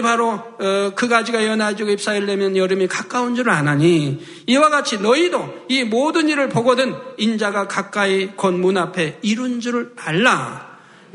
바로 0.03 0.31
어, 0.31 0.91
그 0.95 1.07
가지가 1.07 1.45
연하지고 1.45 1.91
잎사귀를 1.91 2.27
내면 2.27 2.57
여름이 2.57 2.87
가까운 2.87 3.35
줄 3.35 3.49
아나니 3.49 4.21
이와 4.45 4.69
같이 4.69 4.97
너희도 4.99 5.65
이 5.69 5.85
모든 5.85 6.27
일을 6.27 6.49
보거든 6.49 6.93
인자가 7.17 7.67
가까이 7.69 8.35
곧 8.35 8.53
문 8.53 8.77
앞에 8.77 9.19
이룬 9.21 9.61
줄을 9.61 9.93
알라. 9.95 10.66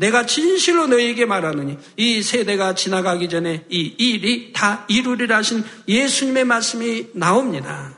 내가 0.02 0.26
진실로 0.26 0.88
너희에게 0.88 1.26
말하느니 1.26 1.78
이 1.96 2.22
세대가 2.22 2.74
지나가기 2.74 3.28
전에 3.28 3.64
이 3.68 3.94
일이 3.98 4.52
다 4.52 4.84
이루리라 4.88 5.36
하신 5.36 5.64
예수님의 5.86 6.44
말씀이 6.44 7.10
나옵니다. 7.12 7.94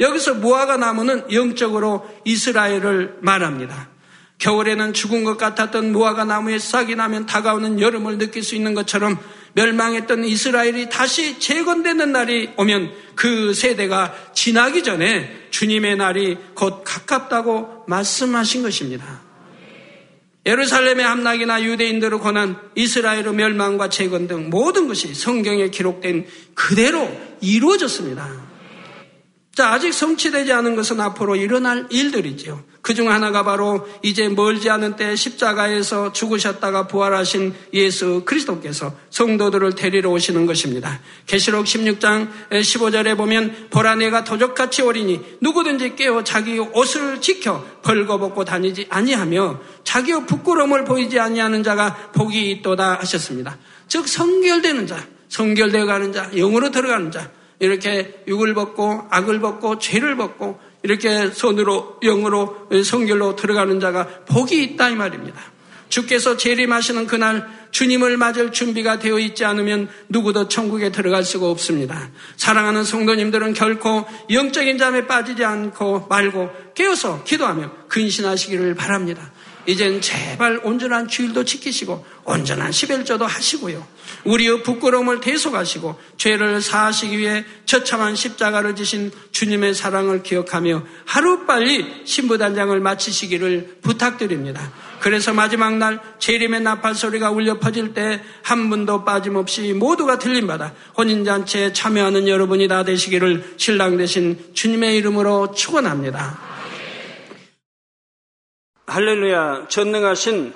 여기서 0.00 0.34
무화과 0.34 0.76
나무는 0.76 1.32
영적으로 1.32 2.04
이스라엘을 2.24 3.18
말합니다. 3.20 3.90
겨울에는 4.38 4.92
죽은 4.92 5.22
것 5.22 5.38
같았던 5.38 5.92
무화과 5.92 6.24
나무에 6.24 6.58
싹이 6.58 6.96
나면 6.96 7.26
다가오는 7.26 7.80
여름을 7.80 8.18
느낄 8.18 8.42
수 8.42 8.56
있는 8.56 8.74
것처럼 8.74 9.16
멸망했던 9.52 10.24
이스라엘이 10.24 10.90
다시 10.90 11.38
재건되는 11.38 12.10
날이 12.10 12.50
오면 12.56 12.92
그 13.14 13.54
세대가 13.54 14.12
지나기 14.34 14.82
전에 14.82 15.46
주님의 15.50 15.96
날이 15.96 16.36
곧 16.54 16.82
가깝다고 16.84 17.84
말씀하신 17.86 18.62
것입니다. 18.62 19.25
예루살렘의 20.46 21.04
함락이나 21.04 21.62
유대인들을 21.62 22.20
권한 22.20 22.56
이스라엘의 22.76 23.34
멸망과 23.34 23.88
재건 23.88 24.28
등 24.28 24.48
모든 24.48 24.86
것이 24.86 25.12
성경에 25.12 25.68
기록된 25.70 26.26
그대로 26.54 27.10
이루어졌습니다. 27.40 28.45
자, 29.56 29.72
아직 29.72 29.92
성취되지 29.94 30.52
않은 30.52 30.76
것은 30.76 31.00
앞으로 31.00 31.34
일어날 31.34 31.86
일들이지요. 31.90 32.62
그 32.82 32.94
중 32.96 33.10
하나가 33.10 33.42
바로 33.42 33.86
이제 34.02 34.28
멀지 34.28 34.70
않은 34.70 34.96
때 34.96 35.16
십자가에서 35.16 36.12
죽으셨다가 36.12 36.86
부활하신 36.86 37.52
예수 37.74 38.22
그리스도께서 38.24 38.94
성도들을 39.10 39.74
데리러 39.74 40.10
오시는 40.10 40.46
것입니다. 40.46 41.00
계시록 41.26 41.66
16장 41.66 42.28
15절에 42.52 43.16
보면 43.16 43.68
보라 43.70 43.96
내가 43.96 44.24
도적같이 44.24 44.82
오리니 44.82 45.38
누구든지 45.40 45.96
깨어 45.96 46.22
자기 46.22 46.58
옷을 46.58 47.20
지켜 47.20 47.64
벌거벗고 47.82 48.44
다니지 48.44 48.86
아니하며 48.88 49.60
자기의 49.84 50.26
부끄러움을 50.26 50.84
보이지 50.84 51.18
아니하는 51.18 51.62
자가 51.62 52.12
복이 52.12 52.50
있도다 52.52 53.00
하셨습니다. 53.00 53.58
즉 53.88 54.06
성결되는 54.06 54.86
자, 54.86 55.06
성결되어 55.28 55.86
가는 55.86 56.12
자, 56.12 56.30
영으로 56.30 56.70
들어가는 56.70 57.10
자, 57.10 57.30
이렇게 57.58 58.22
육을 58.26 58.54
벗고 58.54 59.02
악을 59.10 59.40
벗고 59.40 59.78
죄를 59.78 60.16
벗고 60.16 60.58
이렇게 60.82 61.28
손으로 61.28 61.98
영으로 62.02 62.68
성결로 62.84 63.34
들어가는 63.34 63.80
자가 63.80 64.06
복이 64.26 64.62
있다 64.62 64.90
이 64.90 64.94
말입니다. 64.94 65.55
주께서 65.88 66.36
재림하시는 66.36 67.06
그날 67.06 67.46
주님을 67.70 68.16
맞을 68.16 68.52
준비가 68.52 68.98
되어 68.98 69.18
있지 69.18 69.44
않으면 69.44 69.88
누구도 70.08 70.48
천국에 70.48 70.90
들어갈 70.90 71.24
수가 71.24 71.50
없습니다. 71.50 72.10
사랑하는 72.36 72.84
성도님들은 72.84 73.54
결코 73.54 74.06
영적인 74.30 74.78
잠에 74.78 75.06
빠지지 75.06 75.44
않고 75.44 76.06
말고 76.08 76.50
깨어서 76.74 77.24
기도하며 77.24 77.88
근신하시기를 77.88 78.74
바랍니다. 78.74 79.30
이젠 79.66 80.00
제발 80.00 80.60
온전한 80.62 81.08
주일도 81.08 81.44
지키시고 81.44 82.06
온전한 82.24 82.70
십일조도 82.70 83.26
하시고요. 83.26 83.84
우리의 84.24 84.62
부끄러움을 84.62 85.20
대속하시고 85.20 85.98
죄를 86.16 86.62
사하시기 86.62 87.18
위해 87.18 87.44
처참한 87.64 88.14
십자가를 88.14 88.76
지신 88.76 89.10
주님의 89.32 89.74
사랑을 89.74 90.22
기억하며 90.22 90.84
하루빨리 91.04 92.02
신부단장을 92.04 92.78
마치시기를 92.78 93.78
부탁드립니다. 93.82 94.72
그래서 95.06 95.32
마지막 95.32 95.76
날 95.76 96.00
재림의 96.18 96.62
나팔 96.62 96.96
소리가 96.96 97.30
울려 97.30 97.60
퍼질 97.60 97.94
때 97.94 98.20
한 98.42 98.70
분도 98.70 99.04
빠짐없이 99.04 99.72
모두가 99.72 100.18
들림받아 100.18 100.74
혼인잔치에 100.98 101.72
참여하는 101.72 102.26
여러분이 102.26 102.66
다 102.66 102.82
되시기를 102.82 103.54
신랑 103.56 103.98
되신 103.98 104.52
주님의 104.52 104.96
이름으로 104.96 105.52
축원합니다. 105.52 106.36
할렐루야. 108.88 109.68
전능하신 109.68 110.52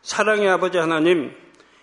사랑의 0.00 0.48
아버지 0.48 0.78
하나님 0.78 1.30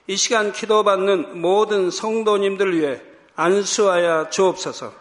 이 0.08 0.18
시간 0.18 0.52
기도받는 0.52 1.40
모든 1.40 1.92
성도님들 1.92 2.76
위해 2.76 3.02
안수하여 3.36 4.32
주옵소서. 4.32 4.94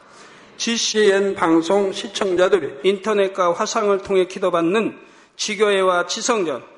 GCN 0.59 1.37
방송 1.37 1.91
시청자들이 1.91 2.81
인터넷과 2.85 3.55
화상을 3.55 3.97
통해 4.03 4.27
기도받는 4.27 4.99
지교회와 5.37 6.07
지성전 6.07 6.78